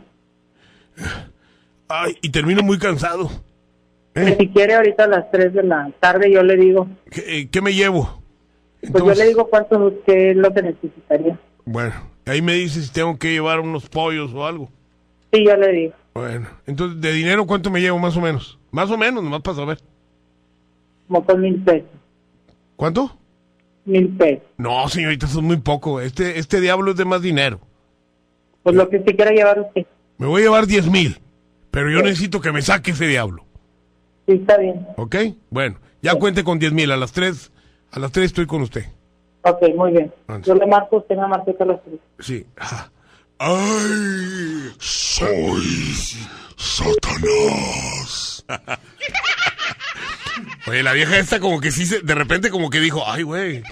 [1.89, 3.31] Ay, y termino muy cansado.
[4.15, 6.89] Pues si quiere ahorita a las 3 de la tarde yo le digo.
[7.11, 8.23] ¿Qué, eh, qué me llevo?
[8.81, 11.39] Pues yo le digo cuánto es lo que necesitaría.
[11.65, 11.95] Bueno,
[12.27, 14.71] ahí me dice si tengo que llevar unos pollos o algo.
[15.33, 15.95] Sí, yo le digo.
[16.15, 18.59] Bueno, entonces, ¿de dinero cuánto me llevo más o menos?
[18.71, 19.79] Más o menos, nomás para saber.
[21.09, 21.89] Como con mil pesos.
[22.77, 23.17] ¿Cuánto?
[23.85, 24.45] Mil pesos.
[24.57, 26.01] No, señorita, eso es muy poco.
[26.01, 27.59] Este, este diablo es de más dinero.
[28.63, 29.87] Pues lo que se quiera llevar usted.
[30.17, 31.19] Me voy a llevar 10 mil,
[31.73, 33.45] pero yo necesito que me saque ese diablo.
[34.27, 34.87] Sí, está bien.
[34.97, 35.17] ¿Ok?
[35.51, 36.93] Bueno, ya cuente con 10 mil.
[36.93, 37.51] A las 3,
[37.91, 38.85] a las 3 estoy con usted.
[39.43, 40.13] Ok, muy bien.
[40.29, 40.47] Antes.
[40.47, 41.99] Yo le marco, usted me marca a las 3.
[42.21, 42.47] Sí.
[42.57, 42.89] Ah.
[43.39, 44.73] ¡Ay!
[44.79, 45.89] Soy
[46.57, 48.45] Satanás.
[50.67, 53.63] Oye, la vieja esta como que sí, se- de repente como que dijo, ay, güey,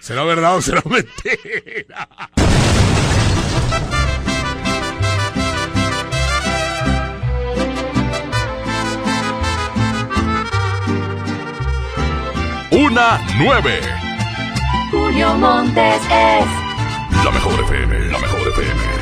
[0.00, 2.08] ¿será verdad o será mentira?
[12.70, 13.80] Una nueve.
[14.90, 19.01] Julio Montes es La mejor FM, la mejor FM.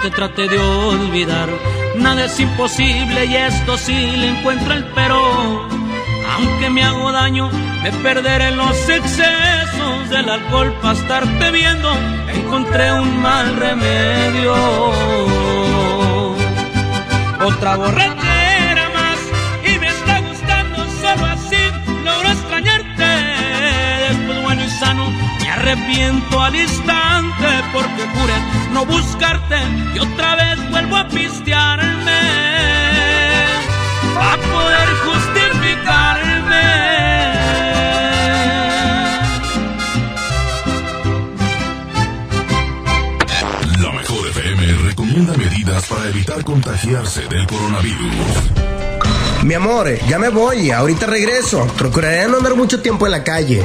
[0.00, 1.48] Te traté de olvidar,
[1.96, 5.68] nada es imposible y esto sí le encuentro el pero.
[6.34, 7.50] Aunque me hago daño,
[7.82, 11.92] me perderé en los excesos del alcohol para estarte viendo.
[12.26, 14.54] Encontré un mal remedio.
[17.44, 18.31] Otra borrachera
[25.62, 28.34] arrepiento al instante porque juré
[28.72, 29.56] no buscarte
[29.94, 32.20] y otra vez vuelvo a pistearme
[34.18, 36.62] a poder justificarme.
[43.80, 48.62] La mejor FM recomienda medidas para evitar contagiarse del coronavirus.
[49.44, 51.66] Mi amor, ya me voy, ahorita regreso.
[51.78, 53.64] Procuraré no andar mucho tiempo en la calle.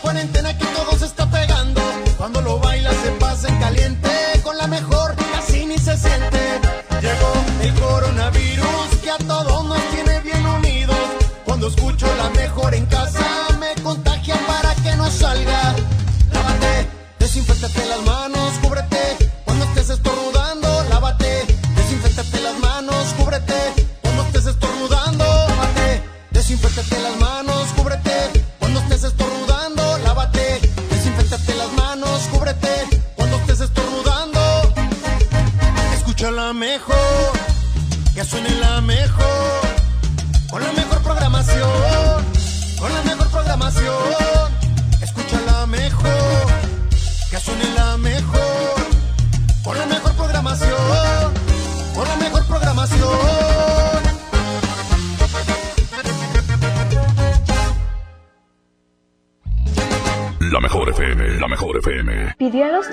[0.11, 1.81] cuarentena que todo se está pegando.
[2.17, 4.09] Cuando lo baila se pasa en caliente,
[4.43, 6.59] con la mejor casi ni se siente.
[7.01, 7.31] Llegó
[7.61, 10.97] el coronavirus que a todos nos tiene bien unidos.
[11.45, 13.25] Cuando escucho la mejor en casa
[13.57, 15.75] me contagia para que no salga.
[16.33, 16.87] Lávate,
[17.17, 18.80] desinfectate las manos, cúbrete.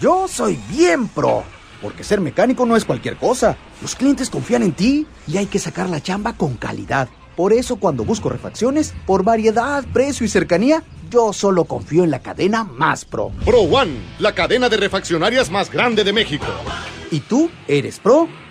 [0.00, 1.42] Yo soy bien pro,
[1.82, 3.56] porque ser mecánico no es cualquier cosa.
[3.82, 7.08] Los clientes confían en ti y hay que sacar la chamba con calidad.
[7.34, 12.20] Por eso cuando busco refacciones, por variedad, precio y cercanía, yo solo confío en la
[12.20, 13.32] cadena más pro.
[13.44, 16.46] Pro One, la cadena de refaccionarias más grande de México.
[17.10, 18.28] ¿Y tú eres pro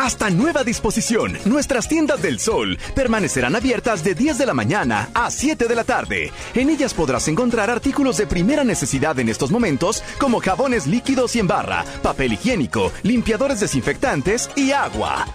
[0.00, 5.30] Hasta nueva disposición, nuestras tiendas del sol permanecerán abiertas de 10 de la mañana a
[5.30, 6.32] 7 de la tarde.
[6.54, 11.40] En ellas podrás encontrar artículos de primera necesidad en estos momentos como jabones líquidos y
[11.40, 15.26] en barra, papel higiénico, limpiadores desinfectantes y agua.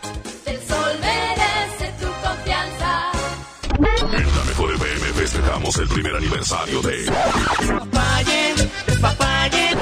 [0.48, 3.12] El sol merece tu confianza.
[4.18, 8.56] En la mejor FM festejamos el primer aniversario de Despapayen,
[8.88, 9.78] despapayen.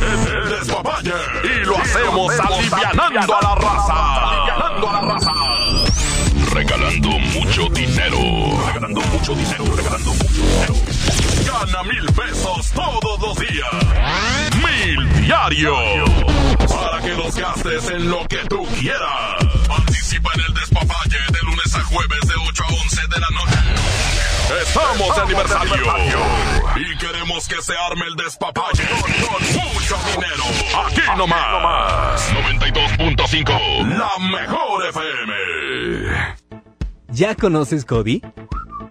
[0.00, 1.12] El Despapalle.
[1.44, 3.65] Y lo hacemos alivianando a la raza.
[3.65, 3.65] Alivianando a la
[9.26, 10.74] mucho dinero, regalando mucho dinero.
[11.46, 13.68] Gana mil pesos todos los días.
[14.62, 15.78] Mil diarios.
[16.68, 19.34] Para que los gastes en lo que tú quieras.
[19.66, 23.58] Participa en el despapalle de lunes a jueves de 8 a 11 de la noche.
[24.62, 25.92] Estamos de aniversario.
[26.76, 30.44] Y queremos que se arme el despapalle con mucho dinero.
[30.86, 32.32] Aquí nomás.
[32.32, 33.98] 92.5.
[33.98, 36.36] La mejor FM.
[37.08, 38.22] ¿Ya conoces Cody?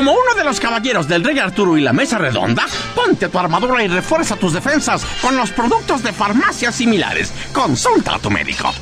[0.00, 3.84] Como uno de los caballeros del Rey Arturo y la Mesa Redonda, ponte tu armadura
[3.84, 7.30] y refuerza tus defensas con los productos de farmacias similares.
[7.52, 8.72] Consulta a tu médico.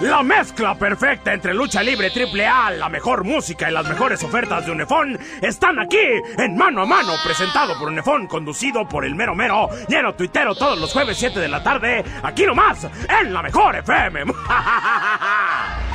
[0.00, 4.64] La mezcla perfecta entre lucha libre triple A, la mejor música y las mejores ofertas
[4.64, 5.98] de Unefón están aquí
[6.38, 10.80] en Mano a Mano, presentado por Unefón, conducido por el mero mero, lleno tuitero todos
[10.80, 12.86] los jueves 7 de la tarde, aquí nomás,
[13.20, 14.24] en la mejor FM.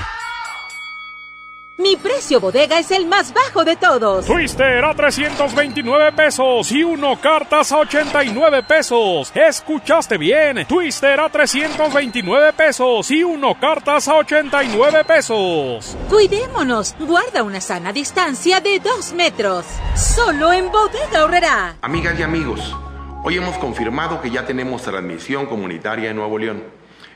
[1.77, 4.25] Mi precio bodega es el más bajo de todos.
[4.25, 9.29] Twister a 329 pesos y uno cartas a 89 pesos.
[9.35, 10.65] Escuchaste bien.
[10.67, 15.97] Twister a 329 pesos y uno cartas a 89 pesos.
[16.09, 16.95] Cuidémonos.
[16.97, 19.65] Guarda una sana distancia de 2 metros.
[19.95, 21.75] Solo en bodega horrera.
[21.81, 22.73] Amigas y amigos,
[23.25, 26.63] hoy hemos confirmado que ya tenemos transmisión comunitaria en Nuevo León.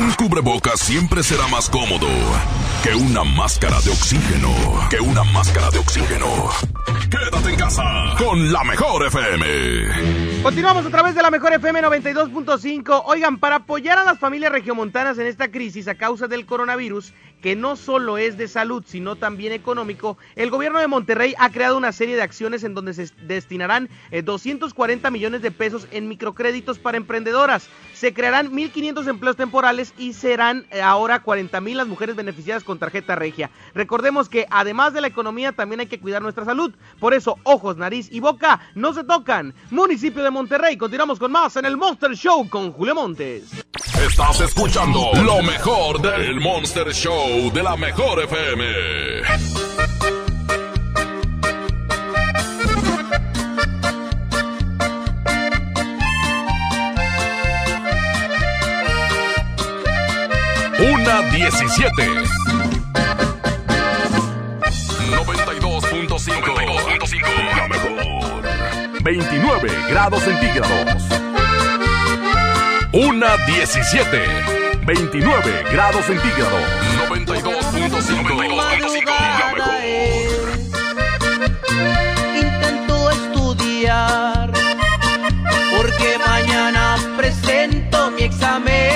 [0.00, 2.08] Un cubrebocas siempre será más cómodo
[2.82, 4.48] que una máscara de oxígeno.
[4.88, 6.26] Que una máscara de oxígeno.
[7.10, 7.82] Quédate en casa
[8.16, 10.42] con la mejor FM.
[10.42, 13.02] Continuamos a través de la mejor FM 92.5.
[13.04, 17.56] Oigan, para apoyar a las familias regiomontanas en esta crisis a causa del coronavirus, que
[17.56, 21.92] no solo es de salud, sino también económico, el gobierno de Monterrey ha creado una
[21.92, 23.88] serie de acciones en donde se destinarán
[24.24, 27.68] 240 eh, millones de pesos en microcréditos para emprendedoras.
[27.94, 33.14] Se crearán 1.500 empleos temporales y serán eh, ahora 40.000 las mujeres beneficiadas con tarjeta
[33.14, 33.50] regia.
[33.74, 36.74] Recordemos que además de la economía también hay que cuidar nuestra salud.
[36.98, 39.54] Por eso, ojos, nariz y boca no se tocan.
[39.70, 43.50] Municipio de Monterrey, continuamos con más en el Monster Show con Julio Montes.
[44.06, 48.64] Estás escuchando lo mejor del Monster Show de la mejor FM.
[60.94, 62.08] Una 17.
[65.10, 67.54] 92.5.
[67.54, 67.90] La mejor.
[69.02, 71.29] 29 grados centígrados.
[72.92, 74.18] Una 17.
[74.84, 76.60] 29 grados centígrados.
[77.08, 78.56] 92.5.
[78.56, 79.78] La mejor.
[82.34, 84.50] Intento estudiar.
[85.76, 88.89] Porque mañana presento mi examen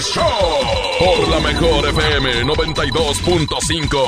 [0.00, 0.22] Show.
[0.98, 3.98] Por la mejor FM 92.5.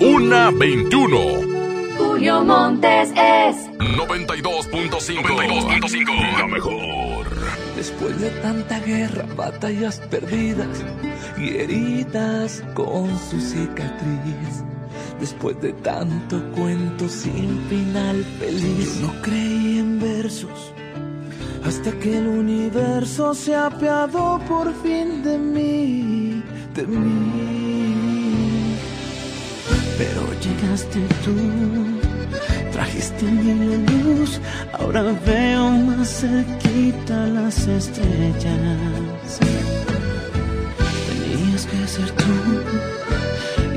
[0.00, 1.18] Una 21.
[1.98, 5.22] Julio Montes es 92.5.
[5.22, 6.38] 92.5.
[6.38, 7.26] La mejor.
[7.76, 10.82] Después de tanta guerra, batallas perdidas
[11.36, 14.64] y heridas con su cicatriz.
[15.20, 20.72] Después de tanto cuento sin final feliz, no creí en versos.
[21.64, 26.42] Hasta que el universo se apiadó por fin de mí,
[26.74, 28.76] de mí.
[29.96, 31.36] Pero llegaste tú,
[32.72, 34.40] trajiste mi luz,
[34.72, 39.38] ahora veo más cerquita las estrellas.
[41.08, 42.34] Tenías que ser tú,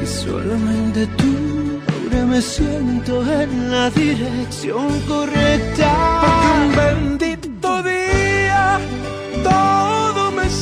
[0.01, 5.91] y solamente tú, ahora me siento en la dirección correcta.
[6.21, 7.24] Porque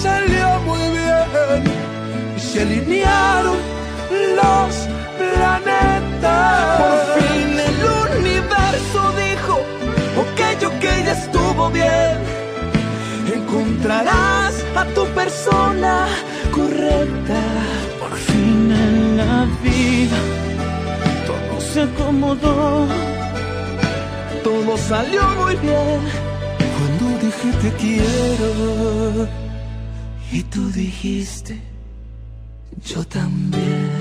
[0.03, 1.63] salió muy bien,
[2.35, 3.57] y se alinearon
[4.39, 4.73] los
[5.19, 6.81] planetas.
[6.81, 7.80] Por fin el
[8.19, 9.55] universo dijo,
[10.23, 10.39] ok,
[10.71, 12.15] ok, ya estuvo bien.
[13.38, 15.93] Encontrarás a tu persona
[16.57, 17.39] correcta.
[18.01, 19.35] Por fin en la
[19.67, 20.19] vida
[21.30, 22.88] todo se acomodó.
[24.43, 25.99] Todo salió muy bien
[26.75, 29.43] cuando dije te quiero.
[30.34, 31.61] Y tú dijiste,
[32.84, 33.91] yo también.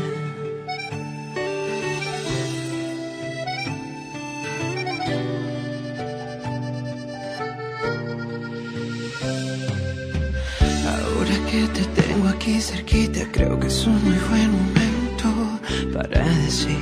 [10.86, 15.60] Ahora que te tengo aquí cerquita, creo que es un muy buen momento
[15.92, 16.78] para decir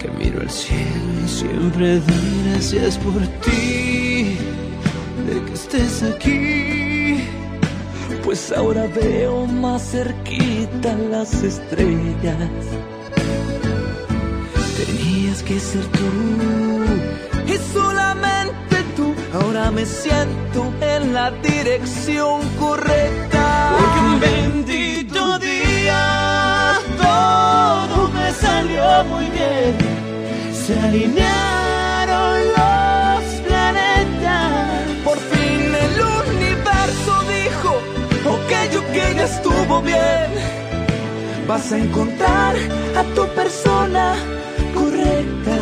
[0.00, 4.36] que miro al cielo y siempre doy gracias por ti,
[5.28, 6.89] de que estés aquí.
[8.24, 12.50] Pues ahora veo más cerquita las estrellas.
[14.76, 19.14] Tenías que ser tú y solamente tú.
[19.34, 23.76] Ahora me siento en la dirección correcta.
[23.78, 29.76] Porque un bendito día todo me salió muy bien.
[30.52, 31.69] Se alinearon
[39.14, 40.30] ya estuvo bien.
[41.46, 42.54] Vas a encontrar
[42.96, 44.14] a tu persona
[44.74, 45.56] correcta.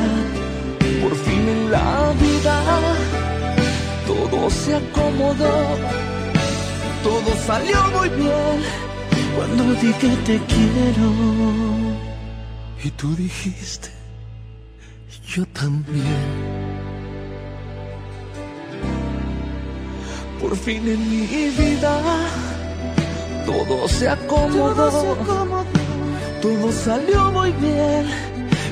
[1.02, 2.56] Por fin en la vida
[4.06, 5.56] todo se acomodó,
[7.02, 8.56] todo salió muy bien
[9.36, 11.08] cuando dije te quiero.
[12.82, 13.90] Y tú dijiste,
[15.26, 16.58] yo también.
[20.40, 22.00] Por fin en mi vida
[23.48, 25.64] todo se acomodó,
[26.42, 28.04] todo salió muy bien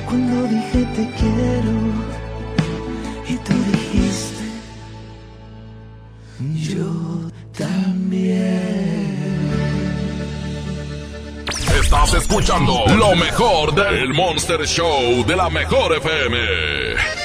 [0.05, 1.73] cuando dije te quiero.
[3.27, 4.45] Y tú dijiste,
[6.75, 6.91] yo
[7.57, 8.67] también.
[11.81, 17.16] Estás escuchando lo mejor del Monster Show de la mejor FM.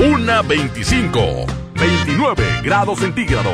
[0.00, 1.20] 1 25,
[1.74, 3.52] 29 grados centígrados.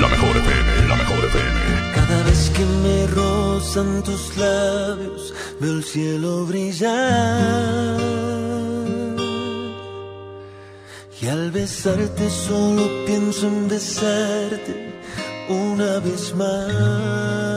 [0.00, 1.94] La mejor FM, la mejor FM.
[1.94, 7.96] Cada vez que me rozan tus labios, veo el cielo brillar.
[11.22, 14.92] Y al besarte solo pienso en besarte
[15.48, 17.48] una vez más.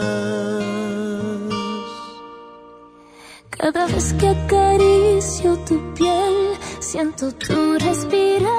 [3.49, 6.57] Cada vez que acaricio tu piel,
[6.91, 8.49] Siento tu respirar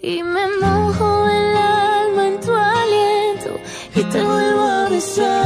[0.00, 3.50] y me mojo el alma en tu aliento
[3.96, 5.45] y te vuelvo a besar.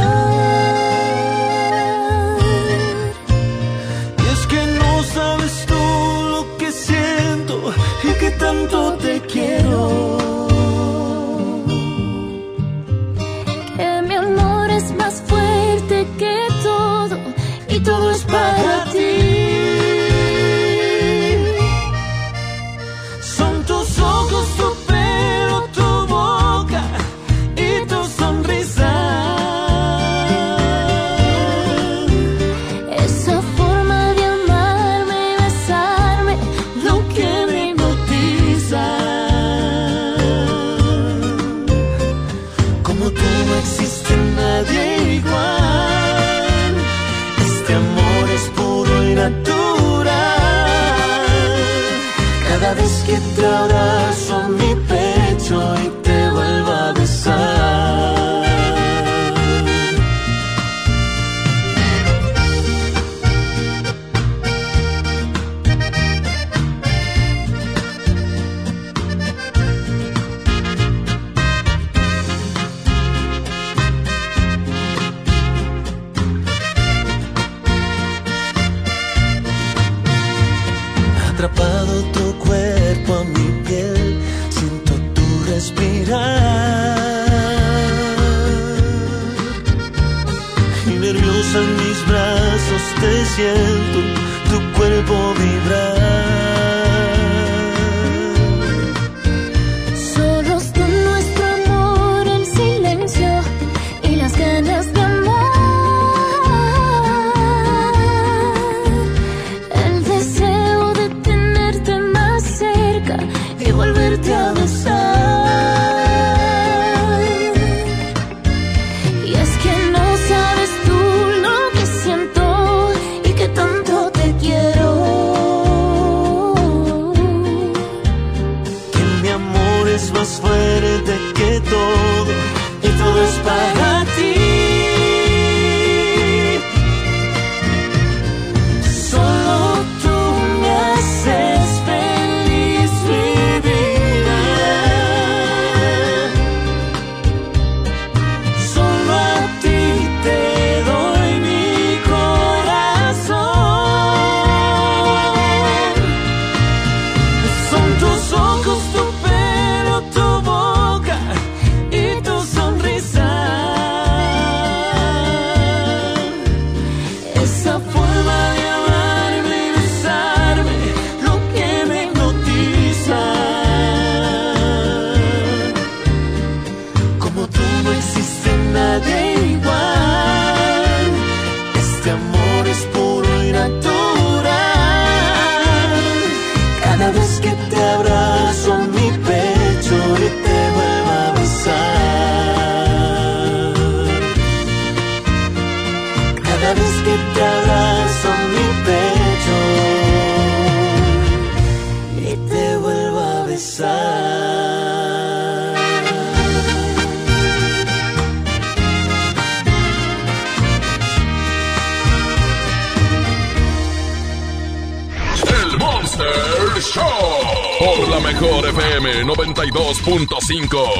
[220.50, 220.99] 5.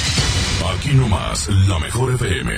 [0.69, 2.51] Aquí nomás, la mejor FM.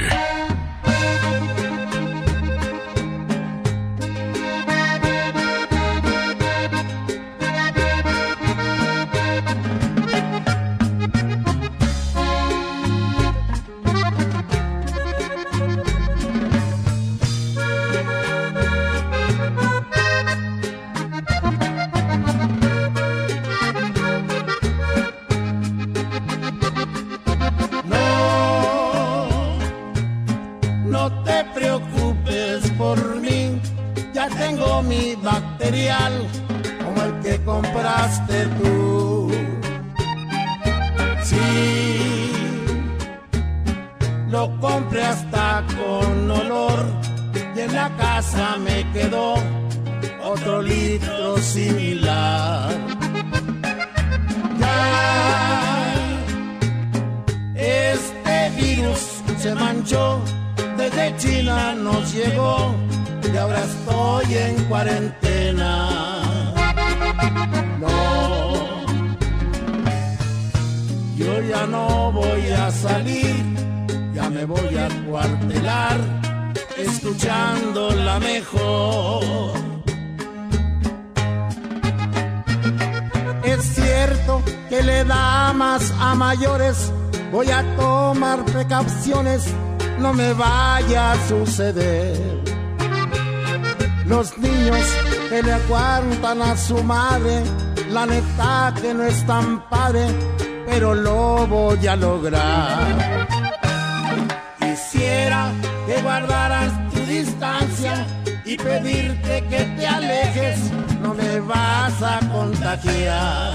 [36.83, 39.31] Como el que compraste tú.
[41.23, 42.31] Sí,
[44.29, 46.85] lo compré hasta con olor
[47.55, 49.35] y en la casa me quedó
[50.23, 52.69] otro litro similar.
[54.59, 55.93] Ya
[57.55, 60.21] este virus se manchó,
[60.77, 62.75] desde China nos llegó
[63.33, 65.12] y ahora estoy en cuarentena.
[71.67, 73.35] No voy a salir,
[74.13, 75.97] ya me voy a cuartelar,
[76.77, 79.53] escuchando la mejor.
[83.43, 86.91] Es cierto que le da más a mayores.
[87.31, 89.43] Voy a tomar precauciones,
[89.99, 92.43] no me vaya a suceder.
[94.05, 94.85] Los niños
[95.29, 97.43] que le aguantan a su madre,
[97.89, 100.07] la neta que no es tan padre,
[100.65, 103.27] pero lo voy a lograr.
[104.59, 105.51] Quisiera
[105.85, 108.05] que guardaras tu distancia
[108.45, 110.59] y pedirte que te alejes,
[111.01, 113.53] no me vas a contagiar.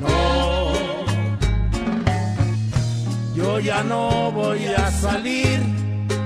[0.00, 0.72] No,
[3.34, 5.60] yo ya no voy a salir,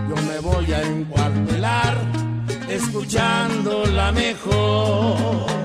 [0.08, 1.96] yo me voy a encuartelar,
[2.68, 5.64] escuchando la mejor.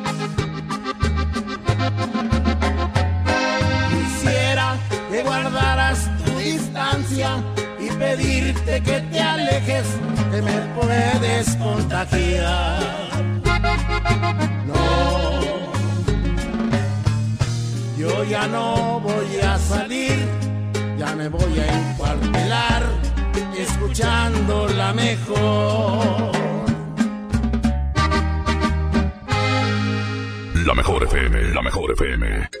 [8.71, 9.85] Pedirte que te alejes,
[10.31, 12.79] que me puedes contagiar.
[14.67, 15.31] No,
[17.97, 20.17] yo ya no voy a salir,
[20.97, 22.83] ya me voy a encuartelar
[23.57, 26.31] escuchando la mejor.
[30.65, 32.60] La mejor FM, la mejor FM.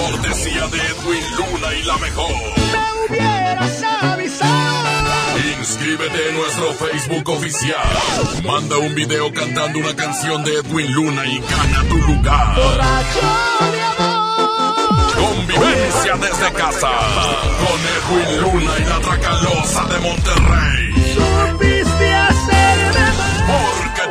[0.00, 2.32] Cortesía de Edwin Luna y la mejor.
[2.56, 4.88] Me hubieras avisado.
[5.58, 7.86] Inscríbete en nuestro Facebook oficial.
[8.46, 12.56] Manda un video cantando una canción de Edwin Luna y gana tu lugar.
[12.56, 13.20] Borracho
[13.72, 15.12] de amor.
[15.14, 16.90] Convivencia desde casa.
[17.60, 17.80] Con
[18.24, 21.14] Edwin Luna y la Tracalosa de Monterrey.
[21.14, 22.14] Supiste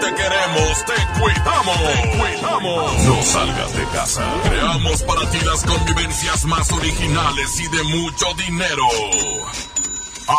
[0.09, 1.77] te queremos, te cuidamos.
[2.17, 3.05] Cuidamos.
[3.05, 4.23] No salgas de casa.
[4.43, 8.83] Creamos para ti las convivencias más originales y de mucho dinero.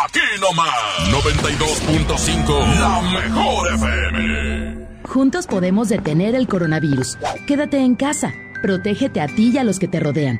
[0.05, 0.73] Aquí nomás,
[1.09, 4.87] 92.5, la mejor FM.
[5.03, 7.17] Juntos podemos detener el coronavirus.
[7.45, 8.33] Quédate en casa.
[8.61, 10.39] Protégete a ti y a los que te rodean.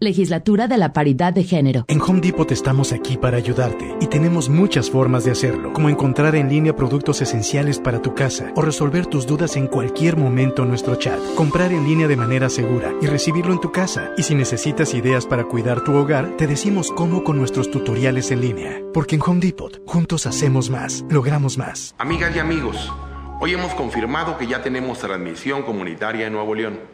[0.00, 1.84] Legislatura de la Paridad de Género.
[1.88, 6.34] En Home Depot estamos aquí para ayudarte y tenemos muchas formas de hacerlo, como encontrar
[6.34, 10.68] en línea productos esenciales para tu casa o resolver tus dudas en cualquier momento en
[10.68, 14.12] nuestro chat, comprar en línea de manera segura y recibirlo en tu casa.
[14.18, 18.40] Y si necesitas ideas para cuidar tu hogar, te decimos cómo con nuestros tutoriales en
[18.40, 18.82] línea.
[18.92, 21.94] Porque en Home Depot, juntos hacemos más, logramos más.
[21.98, 22.92] Amigas y amigos,
[23.40, 26.93] hoy hemos confirmado que ya tenemos transmisión comunitaria en Nuevo León.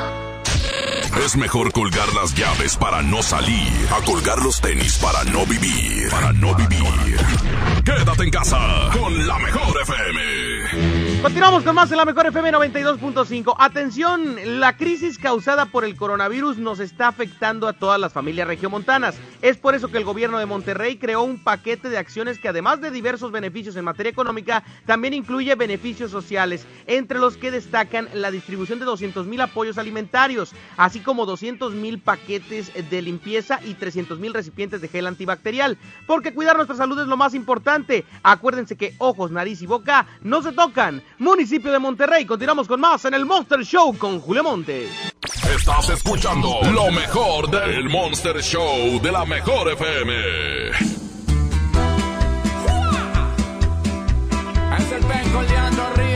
[1.23, 6.09] Es mejor colgar las llaves para no salir, a colgar los tenis para no vivir,
[6.09, 6.81] para no vivir.
[7.85, 10.40] Quédate en casa con la mejor FM.
[11.21, 13.53] Continuamos con más en la mejor FM 92.5.
[13.59, 19.15] Atención, la crisis causada por el coronavirus nos está afectando a todas las familias regiomontanas.
[19.43, 22.81] Es por eso que el gobierno de Monterrey creó un paquete de acciones que además
[22.81, 28.31] de diversos beneficios en materia económica, también incluye beneficios sociales, entre los que destacan la
[28.31, 34.17] distribución de 200 mil apoyos alimentarios, así como 200 mil paquetes de limpieza y 300
[34.17, 35.77] mil recipientes de gel antibacterial.
[36.07, 38.05] Porque cuidar nuestra salud es lo más importante.
[38.23, 41.03] Acuérdense que ojos, nariz y boca no se tocan.
[41.21, 42.25] Municipio de Monterrey.
[42.25, 44.89] Continuamos con más en el Monster Show con Julio Montes.
[45.55, 50.69] Estás escuchando lo mejor del Monster Show de la mejor FM.
[54.79, 56.10] Es el pen coleando ríos.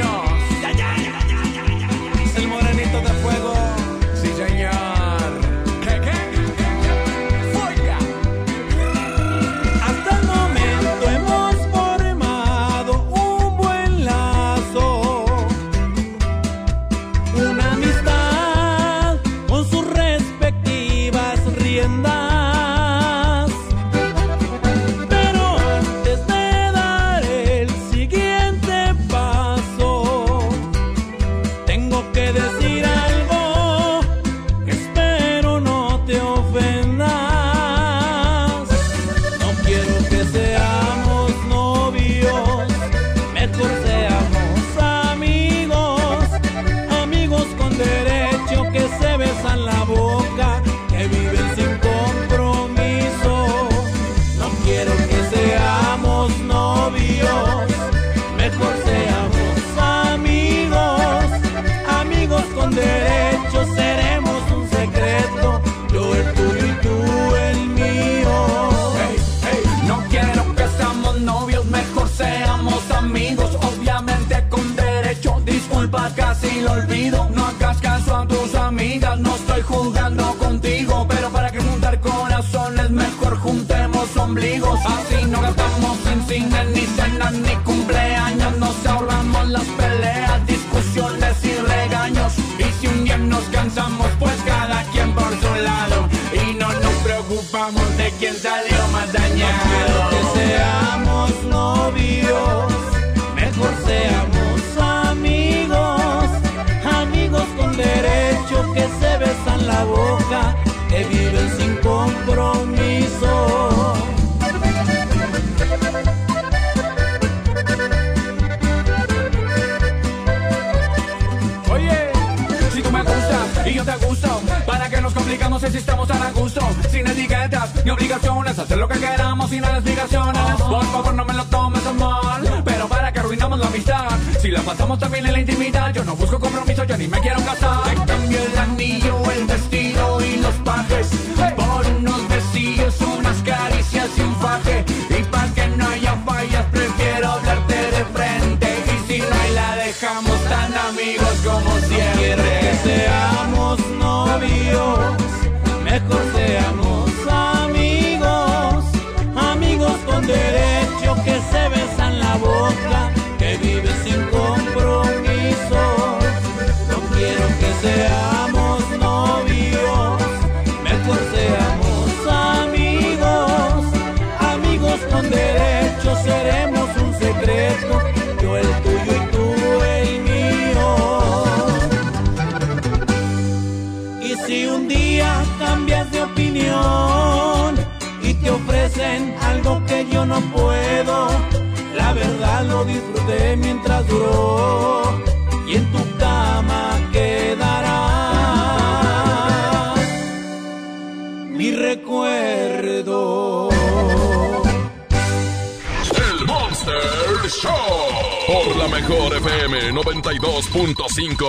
[207.45, 211.45] Por la mejor FM 92.5.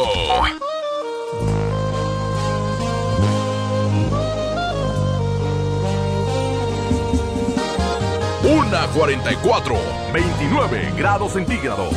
[8.45, 9.75] Una 44,
[10.13, 11.95] 29 grados centígrados.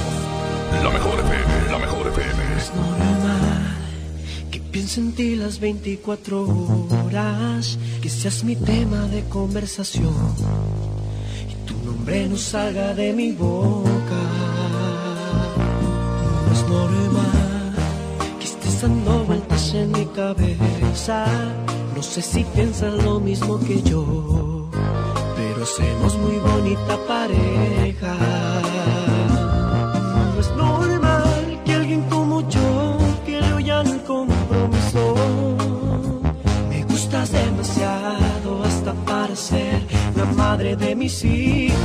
[0.82, 2.44] La mejor FM, la mejor FM.
[4.50, 6.48] Que piense en ti las 24
[7.06, 10.16] horas, que seas mi tema de conversación
[12.00, 14.22] nombre no salga de mi boca.
[16.46, 17.76] No es normal
[18.40, 21.26] que estés dando vueltas en mi cabeza.
[21.96, 24.70] No sé si piensas lo mismo que yo,
[25.36, 28.29] pero somos muy bonita pareja.
[40.60, 41.80] Madre de mis hijos.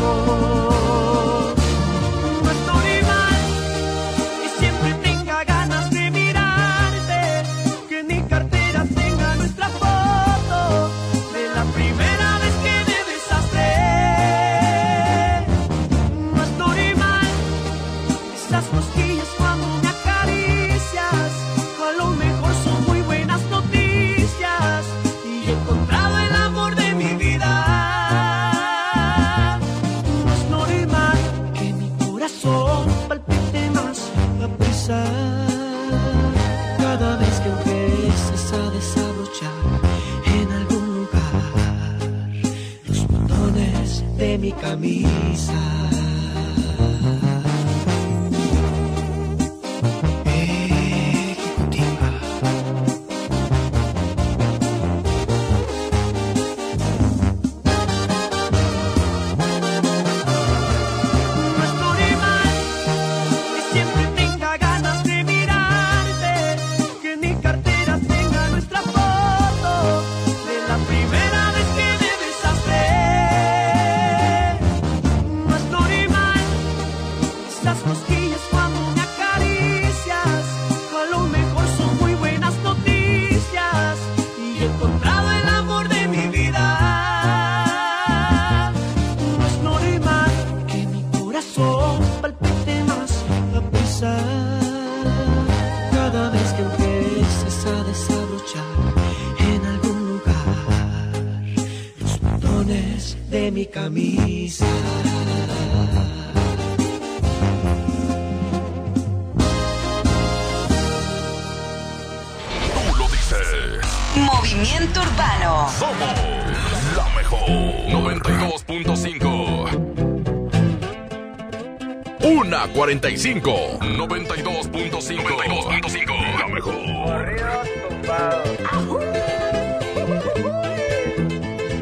[123.00, 123.78] 95.
[123.80, 124.70] 92.5.
[124.70, 126.38] 92.5.
[126.38, 126.74] La mejor.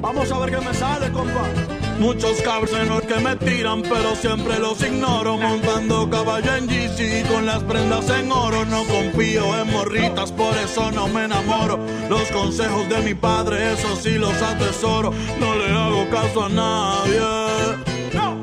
[0.01, 1.45] Vamos a ver qué me sale, compa.
[1.99, 5.37] Muchos cabrones que me tiran, pero siempre los ignoro.
[5.37, 8.65] Montando caballo en GC con las prendas en oro.
[8.65, 11.79] No confío en morritas, por eso no me enamoro.
[12.09, 15.13] Los consejos de mi padre, eso sí los atesoro.
[15.39, 17.21] No le hago caso a nadie.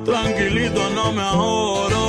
[0.06, 2.09] Tranquilito, no me ahorro.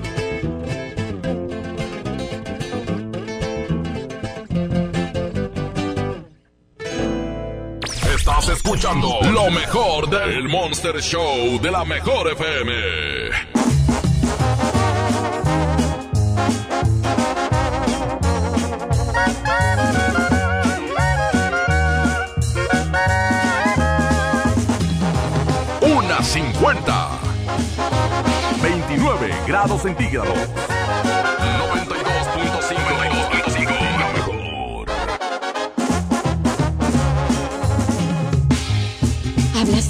[8.51, 12.71] escuchando lo mejor del Monster Show de la mejor FM.
[25.81, 27.19] Una cincuenta.
[28.61, 30.37] 29 grados centígrados.
[30.37, 31.90] 92.5.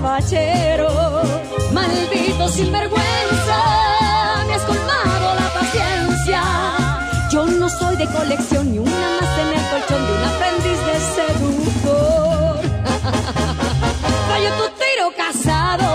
[0.00, 0.88] Caballero.
[1.72, 3.58] Maldito sinvergüenza,
[4.46, 6.42] me has colmado la paciencia.
[7.32, 10.96] Yo no soy de colección ni una más en el colchón de un aprendiz de
[11.16, 12.60] seductor.
[14.30, 15.88] Vaya tu tiro casado.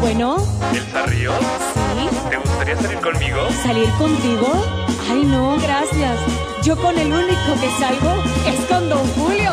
[0.00, 0.36] Bueno,
[0.72, 1.34] ¿Elsa Ríos?
[1.96, 3.38] sí, ¿Te gustaría salir conmigo?
[3.62, 4.48] ¿salir contigo?
[5.08, 6.18] Ay, no, gracias.
[6.64, 8.12] Yo con el único que salgo
[8.48, 9.52] es con Don Julio.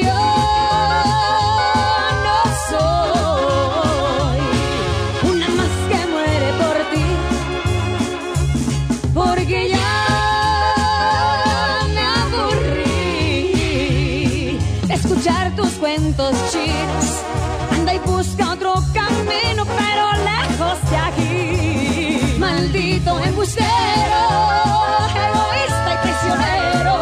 [22.81, 23.67] Maldito embustero,
[25.13, 26.95] egoísta y traicionero.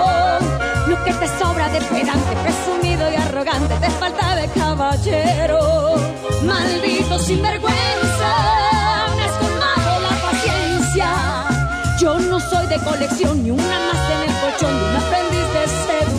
[0.88, 5.95] Lo que te sobra de pedante, presumido y arrogante, te falta de caballero.
[6.43, 8.31] Maldito sinvergüenza,
[9.15, 11.07] me has colmado la paciencia.
[11.97, 15.68] Yo no soy de colección ni una más en el colchón de un aprendiz de
[15.88, 16.19] seductor.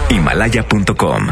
[0.11, 1.23] Himalaya.com